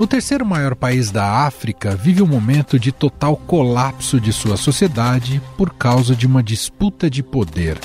O 0.00 0.06
terceiro 0.06 0.46
maior 0.46 0.74
país 0.74 1.10
da 1.10 1.44
África 1.44 1.94
vive 1.94 2.22
um 2.22 2.26
momento 2.26 2.78
de 2.80 2.90
total 2.90 3.36
colapso 3.36 4.18
de 4.18 4.32
sua 4.32 4.56
sociedade 4.56 5.42
por 5.58 5.74
causa 5.74 6.16
de 6.16 6.26
uma 6.26 6.42
disputa 6.42 7.10
de 7.10 7.22
poder. 7.22 7.78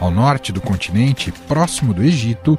Ao 0.00 0.10
norte 0.10 0.50
do 0.50 0.60
continente, 0.60 1.30
próximo 1.46 1.94
do 1.94 2.02
Egito, 2.02 2.58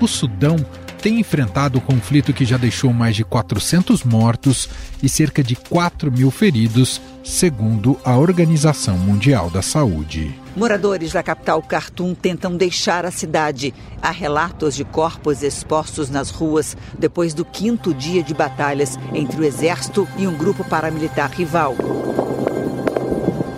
o 0.00 0.06
Sudão 0.06 0.64
tem 1.02 1.18
enfrentado 1.18 1.78
o 1.78 1.82
um 1.82 1.84
conflito 1.84 2.32
que 2.32 2.44
já 2.44 2.56
deixou 2.56 2.92
mais 2.92 3.16
de 3.16 3.24
400 3.24 4.04
mortos 4.04 4.68
e 5.02 5.08
cerca 5.08 5.42
de 5.42 5.56
4 5.56 6.12
mil 6.12 6.30
feridos, 6.30 7.00
segundo 7.24 7.98
a 8.04 8.16
Organização 8.16 8.96
Mundial 8.96 9.50
da 9.50 9.60
Saúde. 9.60 10.38
Moradores 10.58 11.12
da 11.12 11.22
capital 11.22 11.62
Khartoum 11.62 12.16
tentam 12.16 12.56
deixar 12.56 13.06
a 13.06 13.12
cidade. 13.12 13.72
Há 14.02 14.10
relatos 14.10 14.74
de 14.74 14.84
corpos 14.84 15.44
expostos 15.44 16.10
nas 16.10 16.30
ruas 16.30 16.76
depois 16.98 17.32
do 17.32 17.44
quinto 17.44 17.94
dia 17.94 18.24
de 18.24 18.34
batalhas 18.34 18.98
entre 19.14 19.40
o 19.40 19.44
exército 19.44 20.08
e 20.18 20.26
um 20.26 20.36
grupo 20.36 20.64
paramilitar 20.64 21.30
rival. 21.30 21.76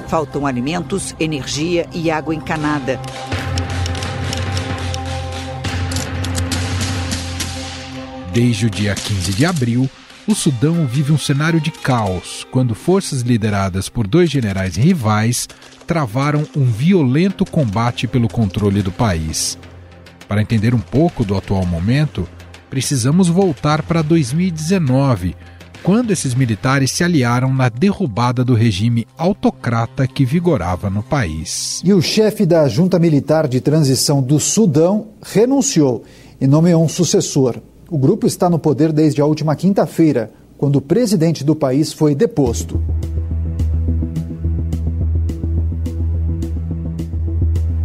Faltam 0.09 0.47
alimentos, 0.47 1.15
energia 1.19 1.89
e 1.95 2.11
água 2.11 2.35
encanada. 2.35 3.01
Desde 8.31 8.67
o 8.67 8.71
dia 8.71 8.95
15 8.95 9.33
de 9.33 9.47
abril, 9.47 9.89
o 10.31 10.35
Sudão 10.35 10.87
vive 10.87 11.11
um 11.11 11.19
cenário 11.19 11.61
de 11.61 11.73
caos 11.73 12.47
quando 12.53 12.73
forças 12.73 13.23
lideradas 13.23 13.89
por 13.89 14.07
dois 14.07 14.31
generais 14.31 14.77
rivais 14.77 15.49
travaram 15.89 16.47
um 16.57 16.65
violento 16.65 17.45
combate 17.45 18.07
pelo 18.07 18.29
controle 18.29 18.81
do 18.81 18.93
país. 18.93 19.59
Para 20.29 20.41
entender 20.41 20.73
um 20.73 20.79
pouco 20.79 21.25
do 21.25 21.37
atual 21.37 21.67
momento, 21.67 22.29
precisamos 22.69 23.27
voltar 23.27 23.83
para 23.83 24.03
2019, 24.03 25.35
quando 25.83 26.13
esses 26.13 26.33
militares 26.33 26.93
se 26.93 27.03
aliaram 27.03 27.53
na 27.53 27.69
derrubada 27.69 28.45
do 28.45 28.55
regime 28.55 29.09
autocrata 29.19 30.07
que 30.07 30.25
vigorava 30.25 30.89
no 30.89 31.03
país. 31.03 31.81
E 31.85 31.93
o 31.93 32.01
chefe 32.01 32.47
da 32.47 32.69
junta 32.69 33.01
militar 33.01 33.49
de 33.49 33.61
transição 33.61 34.23
do 34.23 34.39
Sudão 34.39 35.09
renunciou 35.21 36.05
e 36.41 36.47
nomeou 36.47 36.85
um 36.85 36.89
sucessor. 36.89 37.61
O 37.91 37.99
grupo 37.99 38.25
está 38.25 38.49
no 38.49 38.57
poder 38.57 38.93
desde 38.93 39.21
a 39.21 39.25
última 39.25 39.57
quinta-feira, 39.57 40.33
quando 40.57 40.77
o 40.77 40.81
presidente 40.81 41.43
do 41.43 41.57
país 41.57 41.93
foi 41.93 42.15
deposto. 42.15 42.81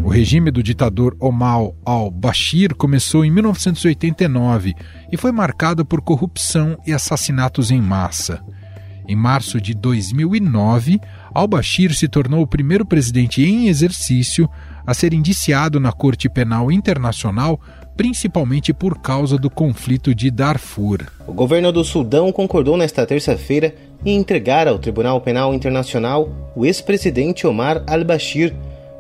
O 0.04 0.08
regime 0.08 0.52
do 0.52 0.62
ditador 0.62 1.18
Omar 1.20 1.72
al-Bashir 1.84 2.76
começou 2.76 3.26
em 3.26 3.32
1989 3.32 4.76
e 5.12 5.18
foi 5.18 5.32
marcado 5.32 5.84
por 5.84 6.02
corrupção 6.02 6.78
e 6.86 6.94
assassinatos 6.94 7.72
em 7.72 7.82
massa. 7.82 8.44
Em 9.08 9.16
março 9.16 9.60
de 9.60 9.74
2009, 9.74 11.00
al-Bashir 11.34 11.96
se 11.96 12.08
tornou 12.08 12.44
o 12.44 12.48
primeiro 12.48 12.86
presidente 12.86 13.44
em 13.44 13.70
exercício 13.70 14.48
a 14.86 14.94
ser 14.94 15.16
indiciado 15.16 15.80
na 15.80 15.92
Corte 15.92 16.30
Penal 16.30 16.72
Internacional 16.72 17.60
principalmente 17.96 18.74
por 18.74 19.00
causa 19.00 19.38
do 19.38 19.50
conflito 19.50 20.14
de 20.14 20.30
Darfur. 20.30 21.06
O 21.28 21.34
governo 21.34 21.72
do 21.72 21.84
Sudão 21.84 22.32
concordou 22.32 22.78
nesta 22.78 23.06
terça-feira 23.06 23.74
em 24.06 24.16
entregar 24.16 24.68
ao 24.68 24.78
Tribunal 24.78 25.20
Penal 25.22 25.54
Internacional 25.54 26.30
o 26.56 26.66
ex-presidente 26.66 27.48
Omar 27.48 27.84
al-Bashir, 27.88 28.54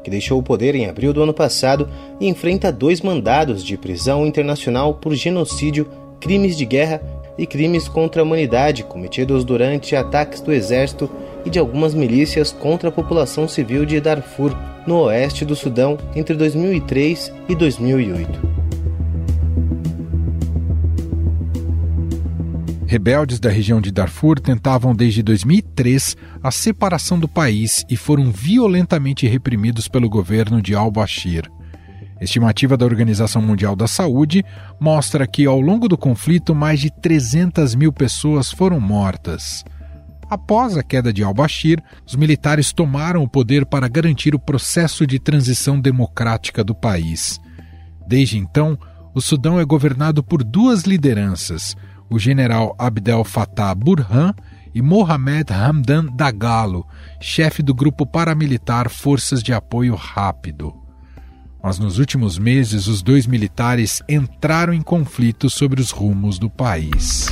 que 0.04 0.10
deixou 0.10 0.40
o 0.40 0.44
poder 0.44 0.76
em 0.76 0.88
abril 0.88 1.12
do 1.12 1.22
ano 1.22 1.34
passado 1.34 1.90
e 2.20 2.28
enfrenta 2.28 2.72
dois 2.72 3.02
mandados 3.02 3.64
de 3.64 3.78
prisão 3.78 4.26
internacional 4.26 4.94
por 4.94 5.14
genocídio, 5.14 5.90
crimes 6.20 6.58
de 6.58 6.66
guerra 6.66 7.02
e 7.38 7.46
crimes 7.46 7.88
contra 7.88 8.22
a 8.22 8.26
humanidade 8.26 8.84
cometidos 8.84 9.44
durante 9.44 9.96
ataques 9.96 10.42
do 10.42 10.54
exército 10.54 11.10
e 11.46 11.50
de 11.50 11.60
algumas 11.60 11.94
milícias 11.94 12.52
contra 12.52 12.90
a 12.90 12.92
população 12.92 13.48
civil 13.48 13.86
de 13.86 14.00
Darfur, 14.00 14.56
no 14.88 15.02
oeste 15.02 15.44
do 15.44 15.56
Sudão, 15.56 15.98
entre 16.16 16.36
2003 16.36 17.34
e 17.50 17.56
2008. 17.56 18.55
Rebeldes 22.88 23.40
da 23.40 23.50
região 23.50 23.82
de 23.82 23.92
Darfur 23.92 24.40
tentavam 24.40 24.94
desde 24.94 25.24
2003 25.24 26.16
a 26.44 26.52
separação 26.52 27.18
do 27.18 27.28
país 27.28 27.84
e 27.90 27.98
foram 27.98 28.32
violentamente 28.32 29.26
reprimidos 29.26 29.88
pelo 29.88 30.08
governo 30.08 30.62
de 30.62 30.76
al-Bashir. 30.76 31.50
Estimativa 32.22 32.78
da 32.78 32.86
Organização 32.86 33.42
Mundial 33.42 33.76
da 33.76 33.88
Saúde 33.88 34.46
mostra 34.80 35.26
que, 35.26 35.46
ao 35.46 35.60
longo 35.60 35.88
do 35.88 35.98
conflito, 35.98 36.54
mais 36.54 36.80
de 36.80 36.92
300 36.92 37.74
mil 37.74 37.92
pessoas 37.92 38.52
foram 38.52 38.80
mortas. 38.80 39.64
Após 40.30 40.78
a 40.78 40.84
queda 40.84 41.12
de 41.12 41.24
al-Bashir, 41.24 41.82
os 42.06 42.16
militares 42.16 42.72
tomaram 42.72 43.24
o 43.24 43.28
poder 43.30 43.66
para 43.66 43.88
garantir 43.88 44.36
o 44.36 44.40
processo 44.40 45.08
de 45.08 45.18
transição 45.20 45.80
democrática 45.80 46.64
do 46.64 46.76
país. 46.76 47.40
Desde 48.08 48.38
então, 48.38 48.78
o 49.14 49.22
Sudão 49.22 49.60
é 49.60 49.66
governado 49.66 50.24
por 50.24 50.44
duas 50.44 50.84
lideranças 50.84 51.76
o 52.10 52.20
general 52.20 52.76
Abdel 52.78 53.24
Fattah 53.24 53.74
Burhan 53.74 54.34
e 54.74 54.82
Mohamed 54.82 55.52
Hamdan 55.54 56.08
Dagalo, 56.08 56.86
chefe 57.22 57.64
do 57.64 57.74
grupo 57.74 58.06
paramilitar 58.06 58.90
Forças 58.90 59.42
de 59.42 59.54
Apoio 59.54 59.96
Rápido. 59.96 60.74
Mas 61.64 61.80
nos 61.80 61.98
últimos 61.98 62.38
meses, 62.38 62.86
os 62.88 63.02
dois 63.02 63.26
militares 63.26 64.02
entraram 64.08 64.74
em 64.74 64.82
conflito 64.82 65.50
sobre 65.50 65.82
os 65.82 65.92
rumos 65.92 66.38
do 66.38 66.50
país. 66.50 67.28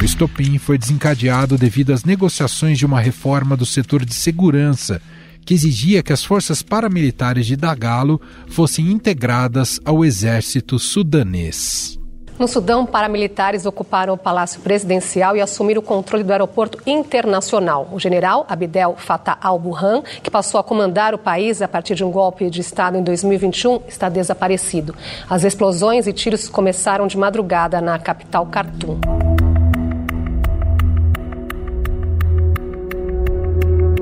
O 0.00 0.04
estopim 0.04 0.58
foi 0.58 0.78
desencadeado 0.78 1.56
devido 1.56 1.92
às 1.92 2.04
negociações 2.04 2.78
de 2.78 2.86
uma 2.86 3.00
reforma 3.00 3.56
do 3.56 3.66
setor 3.66 4.04
de 4.04 4.14
segurança 4.14 5.00
que 5.48 5.54
exigia 5.54 6.02
que 6.02 6.12
as 6.12 6.22
forças 6.22 6.60
paramilitares 6.60 7.46
de 7.46 7.56
Dagalo 7.56 8.20
fossem 8.50 8.92
integradas 8.92 9.80
ao 9.82 10.04
exército 10.04 10.78
sudanês. 10.78 11.98
No 12.38 12.46
Sudão, 12.46 12.84
paramilitares 12.84 13.64
ocuparam 13.64 14.12
o 14.12 14.18
Palácio 14.18 14.60
Presidencial 14.60 15.38
e 15.38 15.40
assumiram 15.40 15.80
o 15.80 15.82
controle 15.82 16.22
do 16.22 16.32
aeroporto 16.32 16.78
internacional. 16.86 17.88
O 17.90 17.98
general 17.98 18.44
Abdel 18.46 18.94
Fattah 18.98 19.38
al-Burhan, 19.40 20.02
que 20.22 20.30
passou 20.30 20.60
a 20.60 20.62
comandar 20.62 21.14
o 21.14 21.18
país 21.18 21.62
a 21.62 21.66
partir 21.66 21.94
de 21.94 22.04
um 22.04 22.10
golpe 22.10 22.50
de 22.50 22.60
Estado 22.60 22.98
em 22.98 23.02
2021, 23.02 23.80
está 23.88 24.10
desaparecido. 24.10 24.94
As 25.30 25.44
explosões 25.44 26.06
e 26.06 26.12
tiros 26.12 26.46
começaram 26.46 27.06
de 27.06 27.16
madrugada 27.16 27.80
na 27.80 27.98
capital 27.98 28.46
Khartoum. 28.52 29.27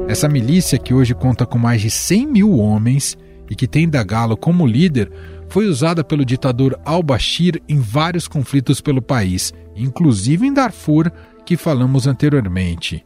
Essa 0.08 0.28
milícia, 0.28 0.78
que 0.78 0.94
hoje 0.94 1.14
conta 1.14 1.44
com 1.44 1.58
mais 1.58 1.80
de 1.80 1.90
100 1.90 2.26
mil 2.28 2.58
homens 2.58 3.18
e 3.50 3.56
que 3.56 3.66
tem 3.66 3.88
Dagalo 3.88 4.36
como 4.36 4.64
líder, 4.64 5.10
foi 5.48 5.66
usada 5.66 6.04
pelo 6.04 6.24
ditador 6.24 6.78
al-Bashir 6.84 7.60
em 7.68 7.80
vários 7.80 8.28
conflitos 8.28 8.80
pelo 8.80 9.02
país, 9.02 9.52
inclusive 9.74 10.46
em 10.46 10.52
Darfur, 10.52 11.10
que 11.44 11.56
falamos 11.56 12.06
anteriormente. 12.06 13.04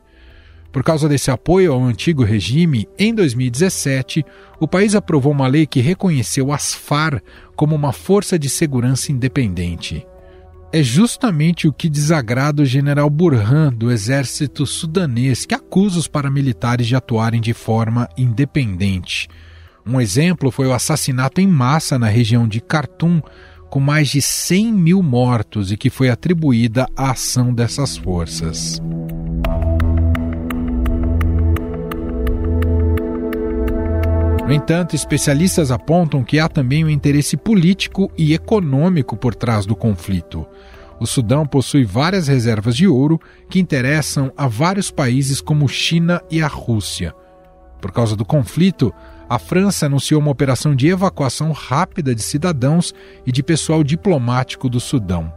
Por 0.71 0.85
causa 0.85 1.09
desse 1.09 1.31
apoio 1.31 1.73
ao 1.73 1.83
antigo 1.83 2.23
regime, 2.23 2.87
em 2.99 3.15
2017, 3.15 4.25
o 4.61 4.69
país 4.69 4.95
aprovou 4.95 5.33
uma 5.33 5.49
lei 5.49 5.67
que 5.67 5.81
reconheceu 5.81 6.53
as 6.53 6.75
FAR 6.75 7.23
como 7.57 7.75
uma 7.75 7.93
força 7.93 8.39
de 8.39 8.49
segurança 8.49 9.11
independente 9.11 10.07
é 10.73 10.83
justamente 10.83 11.67
o 11.67 11.73
que 11.73 11.89
desagrada 11.89 12.63
o 12.63 12.65
general 12.65 13.11
Burhan 13.11 13.73
do 13.73 13.91
exército 13.91 14.65
sudanês, 14.65 15.45
que 15.45 15.55
acusa 15.55 15.99
os 15.99 16.07
paramilitares 16.07 16.87
de 16.87 16.95
atuarem 16.95 17.41
de 17.41 17.53
forma 17.53 18.09
independente. 18.17 19.29
Um 19.85 20.01
exemplo 20.01 20.51
foi 20.51 20.69
o 20.69 20.73
assassinato 20.73 21.41
em 21.41 21.47
massa 21.47 21.99
na 21.99 22.07
região 22.07 22.47
de 22.47 22.61
Khartoum, 22.61 23.21
com 23.69 23.81
mais 23.81 24.09
de 24.09 24.23
100 24.23 24.73
mil 24.73 25.03
mortos 25.03 25.73
e 25.73 25.77
que 25.77 25.91
foi 25.91 26.09
atribuída 26.09 26.87
à 26.97 27.13
ação 27.13 27.53
dessas 27.53 27.97
forças. 27.97 28.81
No 34.51 34.57
entanto, 34.57 34.97
especialistas 34.97 35.71
apontam 35.71 36.25
que 36.25 36.41
há 36.41 36.49
também 36.49 36.85
um 36.85 36.91
interesse 36.91 37.37
político 37.37 38.11
e 38.19 38.35
econômico 38.35 39.17
por 39.17 39.33
trás 39.33 39.65
do 39.65 39.77
conflito. 39.77 40.45
O 40.99 41.07
Sudão 41.07 41.47
possui 41.47 41.85
várias 41.85 42.27
reservas 42.27 42.75
de 42.75 42.89
ouro 42.89 43.21
que 43.49 43.61
interessam 43.61 44.33
a 44.37 44.49
vários 44.49 44.91
países 44.91 45.41
como 45.41 45.69
China 45.69 46.21
e 46.29 46.43
a 46.43 46.49
Rússia. 46.49 47.15
Por 47.81 47.93
causa 47.93 48.17
do 48.17 48.25
conflito, 48.25 48.93
a 49.29 49.39
França 49.39 49.87
anunciou 49.87 50.21
uma 50.21 50.33
operação 50.33 50.75
de 50.75 50.89
evacuação 50.89 51.53
rápida 51.53 52.13
de 52.13 52.21
cidadãos 52.21 52.93
e 53.25 53.31
de 53.31 53.45
pessoal 53.45 53.85
diplomático 53.85 54.69
do 54.69 54.81
Sudão. 54.81 55.33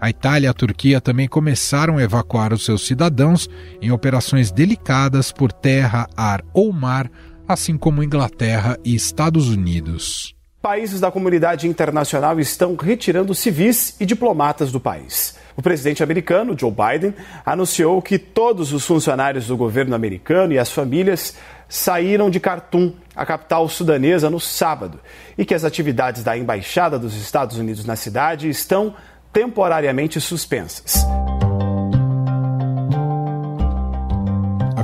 A 0.00 0.08
Itália 0.08 0.46
e 0.46 0.48
a 0.48 0.54
Turquia 0.54 0.98
também 0.98 1.28
começaram 1.28 1.98
a 1.98 2.02
evacuar 2.02 2.54
os 2.54 2.64
seus 2.64 2.86
cidadãos 2.86 3.50
em 3.82 3.90
operações 3.90 4.50
delicadas 4.50 5.30
por 5.30 5.52
terra, 5.52 6.08
ar 6.16 6.42
ou 6.54 6.72
mar 6.72 7.10
assim 7.48 7.76
como 7.76 8.02
Inglaterra 8.02 8.78
e 8.84 8.94
Estados 8.94 9.48
Unidos. 9.48 10.34
Países 10.60 11.00
da 11.00 11.10
comunidade 11.10 11.68
internacional 11.68 12.40
estão 12.40 12.74
retirando 12.74 13.34
civis 13.34 13.94
e 14.00 14.06
diplomatas 14.06 14.72
do 14.72 14.80
país. 14.80 15.36
O 15.56 15.62
presidente 15.62 16.02
americano, 16.02 16.58
Joe 16.58 16.70
Biden, 16.72 17.14
anunciou 17.44 18.02
que 18.02 18.18
todos 18.18 18.72
os 18.72 18.84
funcionários 18.84 19.46
do 19.46 19.56
governo 19.56 19.94
americano 19.94 20.52
e 20.52 20.58
as 20.58 20.70
famílias 20.70 21.36
saíram 21.68 22.28
de 22.28 22.38
Khartoum, 22.38 22.92
a 23.14 23.24
capital 23.24 23.68
sudanesa, 23.68 24.28
no 24.28 24.40
sábado, 24.40 25.00
e 25.38 25.44
que 25.44 25.54
as 25.54 25.64
atividades 25.64 26.22
da 26.22 26.36
embaixada 26.36 26.98
dos 26.98 27.14
Estados 27.16 27.56
Unidos 27.58 27.84
na 27.84 27.96
cidade 27.96 28.48
estão 28.48 28.94
temporariamente 29.32 30.20
suspensas. 30.20 30.96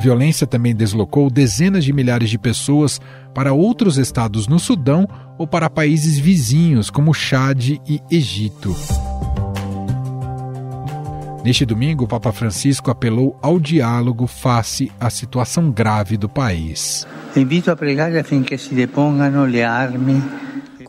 Violência 0.03 0.49
também 0.49 0.75
deslocou 0.75 1.31
dezenas 1.31 1.85
de 1.85 1.93
milhares 1.93 2.29
de 2.29 2.37
pessoas 2.37 3.01
para 3.33 3.53
outros 3.53 3.99
estados 3.99 4.49
no 4.49 4.59
Sudão 4.59 5.09
ou 5.39 5.47
para 5.47 5.71
países 5.71 6.19
vizinhos 6.19 6.91
como 6.91 7.15
Chad 7.15 7.79
e 7.89 8.01
Egito. 8.11 8.75
Neste 11.45 11.65
domingo, 11.65 12.05
o 12.05 12.09
Papa 12.09 12.33
Francisco 12.33 12.91
apelou 12.91 13.39
ao 13.41 13.61
diálogo 13.61 14.27
face 14.27 14.91
à 14.99 15.09
situação 15.09 15.71
grave 15.71 16.17
do 16.17 16.29
país. 16.29 17.07
Invito 17.37 17.71
a 17.71 17.77
pregar 17.77 18.15
affinché 18.17 18.59
si 18.59 18.75
depongano 18.75 19.47
le 19.47 19.63
armi 19.63 20.23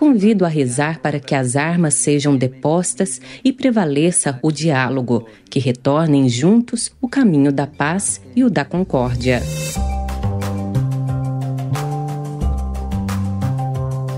Convido 0.04 0.44
a 0.44 0.50
rezar 0.50 1.00
para 1.00 1.18
que 1.18 1.34
as 1.34 1.56
armas 1.56 1.94
sejam 1.94 2.36
depostas 2.36 3.22
e 3.42 3.54
prevaleça 3.54 4.38
o 4.44 4.52
diálogo, 4.52 5.26
que 5.50 5.60
retornem 5.60 6.28
juntos 6.28 6.92
o 7.00 7.08
caminho 7.08 7.54
da 7.54 7.66
paz 7.66 8.20
e 8.36 8.44
o 8.44 8.50
da 8.50 8.66
concórdia. 8.66 9.42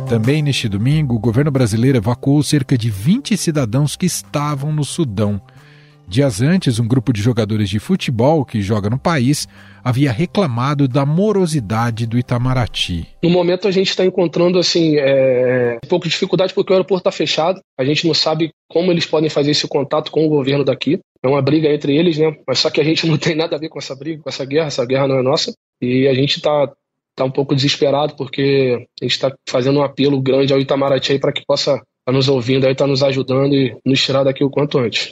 Também 0.09 0.41
neste 0.41 0.67
domingo, 0.67 1.13
o 1.13 1.19
governo 1.19 1.51
brasileiro 1.51 1.99
evacuou 1.99 2.41
cerca 2.41 2.75
de 2.75 2.89
20 2.89 3.37
cidadãos 3.37 3.95
que 3.95 4.07
estavam 4.07 4.73
no 4.73 4.83
Sudão. 4.83 5.39
Dias 6.07 6.39
antes, 6.39 6.79
um 6.79 6.87
grupo 6.87 7.11
de 7.11 7.21
jogadores 7.21 7.67
de 7.67 7.79
futebol 7.79 8.45
que 8.45 8.61
joga 8.61 8.89
no 8.89 8.99
país 8.99 9.47
havia 9.83 10.11
reclamado 10.11 10.87
da 10.87 11.05
morosidade 11.05 12.05
do 12.05 12.17
Itamaraty. 12.17 13.07
No 13.23 13.29
momento, 13.29 13.67
a 13.67 13.71
gente 13.71 13.89
está 13.89 14.05
encontrando 14.05 14.59
assim 14.59 14.97
é, 14.97 15.79
um 15.83 15.87
pouco 15.87 16.05
de 16.05 16.11
dificuldade 16.11 16.53
porque 16.53 16.71
o 16.71 16.75
aeroporto 16.75 17.01
está 17.01 17.11
fechado. 17.11 17.59
A 17.77 17.83
gente 17.83 18.05
não 18.05 18.13
sabe 18.13 18.51
como 18.69 18.91
eles 18.91 19.05
podem 19.05 19.29
fazer 19.29 19.51
esse 19.51 19.67
contato 19.67 20.11
com 20.11 20.25
o 20.25 20.29
governo 20.29 20.63
daqui. 20.63 20.99
É 21.23 21.27
uma 21.27 21.41
briga 21.41 21.69
entre 21.69 21.95
eles, 21.95 22.17
né? 22.17 22.35
Mas 22.47 22.59
só 22.59 22.69
que 22.69 22.79
a 22.79 22.83
gente 22.83 23.05
não 23.09 23.17
tem 23.17 23.35
nada 23.35 23.55
a 23.55 23.59
ver 23.59 23.69
com 23.69 23.79
essa 23.79 23.95
briga, 23.95 24.21
com 24.21 24.29
essa 24.29 24.45
guerra. 24.45 24.67
Essa 24.67 24.85
guerra 24.85 25.07
não 25.07 25.17
é 25.17 25.23
nossa. 25.23 25.53
E 25.81 26.07
a 26.07 26.13
gente 26.13 26.37
está 26.37 26.71
tá 27.15 27.25
um 27.25 27.31
pouco 27.31 27.55
desesperado 27.55 28.15
porque 28.15 28.87
a 29.01 29.05
gente 29.05 29.13
está 29.13 29.33
fazendo 29.49 29.79
um 29.79 29.83
apelo 29.83 30.21
grande 30.21 30.53
ao 30.53 30.59
Itamaraty 30.59 31.17
para 31.17 31.31
que 31.31 31.43
possa 31.45 31.71
estar 31.71 31.83
tá 32.05 32.11
nos 32.11 32.29
ouvindo, 32.29 32.67
aí, 32.67 32.75
tá 32.75 32.85
nos 32.85 33.01
ajudando 33.01 33.55
e 33.55 33.75
nos 33.83 34.03
tirar 34.03 34.23
daqui 34.23 34.43
o 34.43 34.49
quanto 34.49 34.77
antes. 34.77 35.11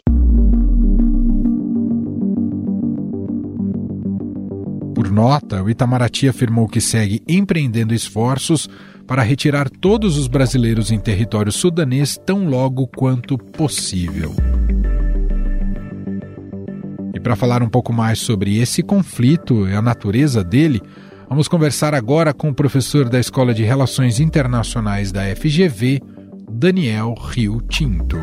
Por 5.03 5.11
nota, 5.11 5.61
o 5.61 5.69
Itamaraty 5.69 6.29
afirmou 6.29 6.65
que 6.65 6.79
segue 6.79 7.21
empreendendo 7.27 7.93
esforços 7.93 8.69
para 9.05 9.21
retirar 9.21 9.69
todos 9.69 10.17
os 10.17 10.29
brasileiros 10.29 10.91
em 10.91 10.97
território 10.97 11.51
sudanês 11.51 12.17
tão 12.25 12.47
logo 12.47 12.87
quanto 12.87 13.37
possível. 13.37 14.33
E 17.13 17.19
para 17.19 17.35
falar 17.35 17.61
um 17.61 17.67
pouco 17.67 17.91
mais 17.91 18.19
sobre 18.19 18.57
esse 18.57 18.81
conflito 18.81 19.67
e 19.67 19.73
a 19.75 19.81
natureza 19.81 20.41
dele, 20.41 20.81
Vamos 21.27 21.47
conversar 21.47 21.95
agora 21.95 22.31
com 22.31 22.49
o 22.49 22.53
professor 22.53 23.09
da 23.09 23.19
Escola 23.19 23.55
de 23.55 23.63
Relações 23.63 24.19
Internacionais 24.19 25.11
da 25.11 25.23
FGV, 25.35 25.99
Daniel 26.47 27.15
Rio 27.15 27.59
Tinto. 27.61 28.19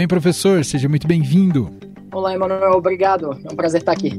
Bem, 0.00 0.08
professor? 0.08 0.64
Seja 0.64 0.88
muito 0.88 1.06
bem-vindo. 1.06 1.70
Olá, 2.10 2.32
Emanuel. 2.32 2.72
Obrigado. 2.72 3.38
É 3.44 3.52
um 3.52 3.56
prazer 3.56 3.80
estar 3.80 3.92
aqui. 3.92 4.18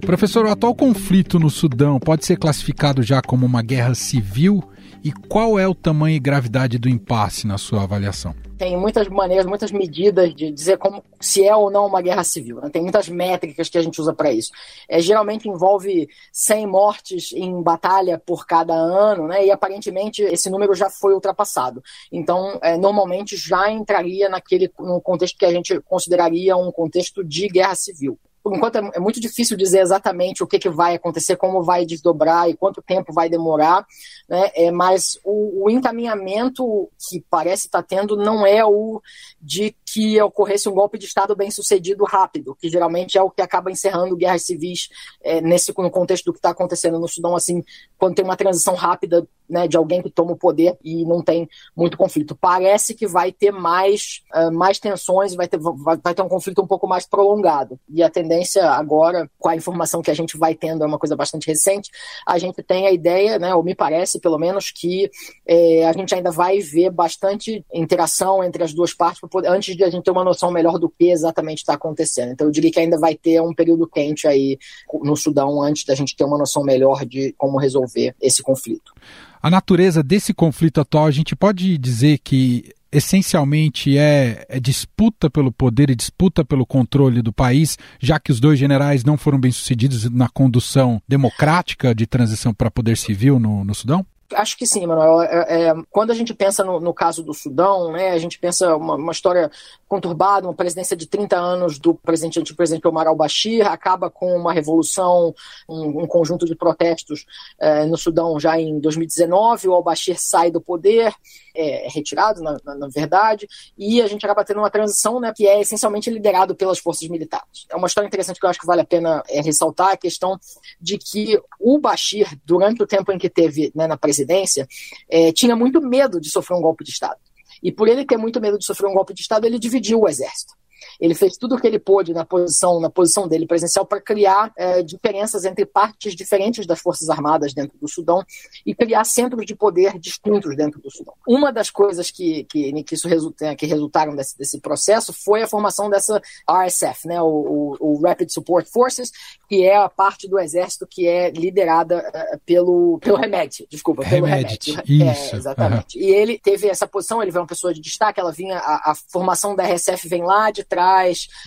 Professor, 0.00 0.46
o 0.46 0.50
atual 0.50 0.74
conflito 0.74 1.38
no 1.38 1.50
Sudão 1.50 2.00
pode 2.00 2.24
ser 2.24 2.38
classificado 2.38 3.02
já 3.02 3.20
como 3.20 3.44
uma 3.44 3.60
guerra 3.60 3.94
civil? 3.94 4.64
E 5.04 5.12
qual 5.12 5.58
é 5.58 5.66
o 5.66 5.74
tamanho 5.74 6.16
e 6.16 6.20
gravidade 6.20 6.78
do 6.78 6.88
impasse 6.88 7.46
na 7.46 7.58
sua 7.58 7.82
avaliação? 7.82 8.34
tem 8.58 8.76
muitas 8.76 9.08
maneiras, 9.08 9.46
muitas 9.46 9.70
medidas 9.70 10.34
de 10.34 10.50
dizer 10.50 10.76
como 10.78 11.02
se 11.20 11.46
é 11.46 11.54
ou 11.54 11.70
não 11.70 11.86
uma 11.86 12.02
guerra 12.02 12.24
civil. 12.24 12.60
Né? 12.60 12.68
Tem 12.68 12.82
muitas 12.82 13.08
métricas 13.08 13.68
que 13.68 13.78
a 13.78 13.82
gente 13.82 14.00
usa 14.00 14.12
para 14.12 14.32
isso. 14.32 14.50
É, 14.88 15.00
geralmente 15.00 15.48
envolve 15.48 16.08
100 16.32 16.66
mortes 16.66 17.32
em 17.32 17.62
batalha 17.62 18.18
por 18.18 18.44
cada 18.44 18.74
ano, 18.74 19.28
né? 19.28 19.46
e 19.46 19.50
aparentemente 19.50 20.22
esse 20.22 20.50
número 20.50 20.74
já 20.74 20.90
foi 20.90 21.14
ultrapassado. 21.14 21.82
Então, 22.10 22.58
é, 22.60 22.76
normalmente 22.76 23.36
já 23.36 23.70
entraria 23.70 24.28
naquele 24.28 24.70
no 24.78 25.00
contexto 25.00 25.38
que 25.38 25.46
a 25.46 25.52
gente 25.52 25.80
consideraria 25.82 26.56
um 26.56 26.72
contexto 26.72 27.24
de 27.24 27.46
guerra 27.48 27.76
civil 27.76 28.18
enquanto 28.54 28.76
é, 28.76 28.90
é, 28.94 29.00
muito 29.00 29.20
difícil 29.20 29.56
dizer 29.56 29.80
exatamente 29.80 30.42
o 30.42 30.46
que, 30.46 30.58
que 30.58 30.68
vai 30.68 30.94
acontecer, 30.94 31.36
como 31.36 31.62
vai 31.62 31.84
desdobrar 31.84 32.48
e 32.48 32.56
quanto 32.56 32.82
tempo 32.82 33.12
vai 33.12 33.28
demorar, 33.28 33.86
né? 34.28 34.50
É, 34.54 34.70
mas 34.70 35.18
o, 35.24 35.64
o 35.64 35.70
encaminhamento 35.70 36.88
que 37.08 37.24
parece 37.30 37.66
estar 37.66 37.82
tá 37.82 37.88
tendo 37.88 38.16
não 38.16 38.46
é 38.46 38.64
o 38.64 39.00
de 39.40 39.74
que 39.84 40.20
ocorresse 40.20 40.68
um 40.68 40.74
golpe 40.74 40.98
de 40.98 41.06
Estado 41.06 41.34
bem 41.34 41.50
sucedido 41.50 42.04
rápido, 42.04 42.54
que 42.54 42.68
geralmente 42.68 43.16
é 43.16 43.22
o 43.22 43.30
que 43.30 43.40
acaba 43.40 43.70
encerrando 43.70 44.16
guerras 44.16 44.42
civis 44.42 44.88
é, 45.22 45.40
nesse 45.40 45.72
no 45.78 45.90
contexto 45.90 46.26
do 46.26 46.32
que 46.32 46.38
está 46.38 46.50
acontecendo 46.50 46.98
no 46.98 47.08
Sudão, 47.08 47.36
assim, 47.36 47.62
quando 47.96 48.14
tem 48.14 48.24
uma 48.24 48.36
transição 48.36 48.74
rápida 48.74 49.26
né, 49.48 49.66
de 49.66 49.76
alguém 49.76 50.02
que 50.02 50.10
toma 50.10 50.32
o 50.32 50.36
poder 50.36 50.76
e 50.84 51.04
não 51.04 51.22
tem 51.22 51.48
muito 51.74 51.96
conflito. 51.96 52.36
Parece 52.36 52.94
que 52.94 53.06
vai 53.06 53.32
ter 53.32 53.50
mais, 53.50 54.22
uh, 54.34 54.52
mais 54.52 54.78
tensões, 54.78 55.34
vai 55.34 55.48
ter, 55.48 55.58
vai, 55.58 55.96
vai, 55.96 56.14
ter 56.14 56.22
um 56.22 56.28
conflito 56.28 56.60
um 56.60 56.66
pouco 56.66 56.86
mais 56.86 57.06
prolongado. 57.06 57.80
E 57.88 58.02
a 58.02 58.10
tendência 58.10 58.37
agora, 58.60 59.30
com 59.38 59.48
a 59.48 59.56
informação 59.56 60.02
que 60.02 60.10
a 60.10 60.14
gente 60.14 60.36
vai 60.36 60.54
tendo, 60.54 60.82
é 60.82 60.86
uma 60.86 60.98
coisa 60.98 61.16
bastante 61.16 61.46
recente, 61.46 61.90
a 62.26 62.38
gente 62.38 62.62
tem 62.62 62.86
a 62.86 62.92
ideia, 62.92 63.38
né, 63.38 63.54
ou 63.54 63.62
me 63.62 63.74
parece 63.74 64.20
pelo 64.20 64.38
menos, 64.38 64.70
que 64.70 65.10
é, 65.46 65.86
a 65.86 65.92
gente 65.92 66.14
ainda 66.14 66.30
vai 66.30 66.58
ver 66.60 66.90
bastante 66.90 67.64
interação 67.72 68.42
entre 68.42 68.62
as 68.62 68.72
duas 68.72 68.94
partes 68.94 69.20
poder, 69.28 69.48
antes 69.48 69.76
de 69.76 69.84
a 69.84 69.90
gente 69.90 70.04
ter 70.04 70.10
uma 70.10 70.24
noção 70.24 70.50
melhor 70.50 70.78
do 70.78 70.88
que 70.88 71.10
exatamente 71.10 71.58
está 71.58 71.74
acontecendo. 71.74 72.32
Então 72.32 72.46
eu 72.46 72.50
diria 72.50 72.70
que 72.70 72.80
ainda 72.80 72.98
vai 72.98 73.14
ter 73.14 73.40
um 73.40 73.54
período 73.54 73.86
quente 73.86 74.26
aí 74.26 74.58
no 75.02 75.16
Sudão 75.16 75.62
antes 75.62 75.84
da 75.84 75.94
gente 75.94 76.16
ter 76.16 76.24
uma 76.24 76.38
noção 76.38 76.62
melhor 76.62 77.04
de 77.04 77.34
como 77.36 77.58
resolver 77.58 78.14
esse 78.20 78.42
conflito 78.42 78.92
a 79.40 79.50
natureza 79.50 80.02
desse 80.02 80.34
conflito 80.34 80.80
atual, 80.80 81.06
a 81.06 81.10
gente 81.10 81.36
pode 81.36 81.78
dizer 81.78 82.18
que 82.18 82.72
essencialmente 82.90 83.96
é, 83.98 84.46
é, 84.48 84.60
disputa 84.60 85.30
pelo 85.30 85.52
poder 85.52 85.90
e 85.90 85.94
disputa 85.94 86.44
pelo 86.44 86.66
controle 86.66 87.22
do 87.22 87.32
país, 87.32 87.76
já 88.00 88.18
que 88.18 88.32
os 88.32 88.40
dois 88.40 88.58
generais 88.58 89.04
não 89.04 89.16
foram 89.16 89.38
bem 89.38 89.52
sucedidos 89.52 90.10
na 90.10 90.28
condução 90.28 91.00
democrática 91.06 91.94
de 91.94 92.06
transição 92.06 92.54
para 92.54 92.70
poder 92.70 92.96
civil 92.96 93.38
no, 93.38 93.64
no 93.64 93.74
Sudão? 93.74 94.04
Acho 94.34 94.58
que 94.58 94.66
sim, 94.66 94.86
Manuel. 94.86 95.22
É, 95.22 95.68
é, 95.68 95.74
quando 95.90 96.10
a 96.10 96.14
gente 96.14 96.34
pensa 96.34 96.62
no, 96.62 96.78
no, 96.80 96.92
caso 96.92 97.22
do 97.22 97.32
Sudão, 97.32 97.92
né, 97.92 98.10
a 98.10 98.18
gente 98.18 98.38
pensa 98.38 98.76
uma, 98.76 98.94
uma 98.96 99.12
história 99.12 99.50
conturbada, 99.88 100.46
uma 100.46 100.54
presidência 100.54 100.94
de 100.94 101.06
30 101.06 101.36
anos 101.36 101.78
do 101.78 101.94
presidente 101.94 102.38
antigo 102.38 102.56
presidente 102.56 102.86
Omar 102.86 103.06
al-Bashir, 103.06 103.66
acaba 103.66 104.10
com 104.10 104.36
uma 104.36 104.52
revolução, 104.52 105.34
um, 105.66 106.02
um 106.02 106.06
conjunto 106.06 106.44
de 106.44 106.54
protestos 106.54 107.24
é, 107.58 107.86
no 107.86 107.96
Sudão 107.96 108.38
já 108.38 108.60
em 108.60 108.78
2019, 108.78 109.68
o 109.68 109.72
al-Bashir 109.72 110.16
sai 110.18 110.50
do 110.50 110.60
poder, 110.60 111.14
é, 111.58 111.88
retirado, 111.88 112.40
na, 112.40 112.56
na, 112.64 112.74
na, 112.76 112.88
verdade, 112.88 113.48
e 113.76 114.00
a 114.00 114.06
gente 114.06 114.24
acaba 114.24 114.44
tendo 114.44 114.60
uma 114.60 114.70
transição 114.70 115.18
né, 115.18 115.32
que 115.34 115.46
é 115.46 115.60
essencialmente 115.60 116.08
liderado 116.08 116.54
pelas 116.54 116.78
forças 116.78 117.08
militares. 117.08 117.66
É 117.68 117.74
uma 117.74 117.88
história 117.88 118.06
interessante 118.06 118.38
que 118.38 118.46
eu 118.46 118.50
acho 118.50 118.60
que 118.60 118.66
vale 118.66 118.82
a 118.82 118.86
pena 118.86 119.22
é, 119.28 119.40
ressaltar, 119.40 119.90
a 119.90 119.96
questão 119.96 120.38
de 120.80 120.96
que 120.96 121.40
o 121.58 121.78
Bashir, 121.78 122.38
durante 122.44 122.80
o 122.80 122.86
tempo 122.86 123.10
em 123.10 123.18
que 123.18 123.28
teve 123.28 123.72
né, 123.74 123.88
na 123.88 123.96
presidência, 123.96 124.68
é, 125.10 125.32
tinha 125.32 125.56
muito 125.56 125.80
medo 125.80 126.20
de 126.20 126.30
sofrer 126.30 126.56
um 126.56 126.62
golpe 126.62 126.84
de 126.84 126.90
Estado. 126.90 127.18
E 127.60 127.72
por 127.72 127.88
ele 127.88 128.04
ter 128.04 128.16
muito 128.16 128.40
medo 128.40 128.56
de 128.56 128.64
sofrer 128.64 128.88
um 128.88 128.94
golpe 128.94 129.12
de 129.12 129.20
Estado, 129.20 129.44
ele 129.44 129.58
dividiu 129.58 130.00
o 130.00 130.08
exército. 130.08 130.54
Ele 131.00 131.14
fez 131.14 131.36
tudo 131.36 131.54
o 131.54 131.60
que 131.60 131.66
ele 131.66 131.78
pôde 131.78 132.12
na 132.12 132.24
posição, 132.24 132.80
na 132.80 132.90
posição 132.90 133.28
dele 133.28 133.46
presidencial 133.46 133.86
para 133.86 134.00
criar 134.00 134.52
é, 134.56 134.82
diferenças 134.82 135.44
entre 135.44 135.64
partes 135.64 136.14
diferentes 136.14 136.66
das 136.66 136.80
Forças 136.80 137.08
Armadas 137.08 137.54
dentro 137.54 137.78
do 137.78 137.88
Sudão 137.88 138.24
e 138.66 138.74
criar 138.74 139.04
centros 139.04 139.46
de 139.46 139.54
poder 139.54 139.98
distintos 139.98 140.56
dentro 140.56 140.80
do 140.80 140.90
Sudão. 140.90 141.14
Uma 141.26 141.52
das 141.52 141.70
coisas 141.70 142.10
que, 142.10 142.44
que, 142.44 142.82
que, 142.82 142.94
isso 142.94 143.08
resulta, 143.08 143.54
que 143.54 143.66
resultaram 143.66 144.14
desse, 144.14 144.36
desse 144.36 144.60
processo 144.60 145.12
foi 145.12 145.42
a 145.42 145.46
formação 145.46 145.88
dessa 145.88 146.20
RSF, 146.48 147.06
né, 147.06 147.20
o, 147.20 147.76
o, 147.80 147.92
o 147.94 148.02
Rapid 148.02 148.30
Support 148.30 148.68
Forces, 148.68 149.10
que 149.48 149.64
é 149.64 149.76
a 149.76 149.88
parte 149.88 150.28
do 150.28 150.38
exército 150.38 150.86
que 150.86 151.06
é 151.06 151.30
liderada 151.30 151.98
uh, 151.98 152.40
pelo, 152.44 152.98
pelo 152.98 153.16
Remed, 153.16 153.66
desculpa, 153.70 154.02
pelo 154.02 154.26
Remed. 154.26 154.58
Isso. 154.86 155.34
É, 155.34 155.38
exatamente. 155.38 155.98
Uhum. 155.98 156.04
E 156.04 156.10
ele 156.10 156.38
teve 156.38 156.68
essa 156.68 156.86
posição, 156.86 157.22
ele 157.22 157.32
foi 157.32 157.40
uma 157.40 157.46
pessoa 157.46 157.72
de 157.72 157.80
destaque, 157.80 158.20
ela 158.20 158.32
vinha, 158.32 158.58
a, 158.58 158.92
a 158.92 158.94
formação 158.94 159.54
da 159.54 159.64
RSF 159.64 160.08
vem 160.08 160.22
lá 160.22 160.50
de 160.50 160.64
trás, 160.64 160.87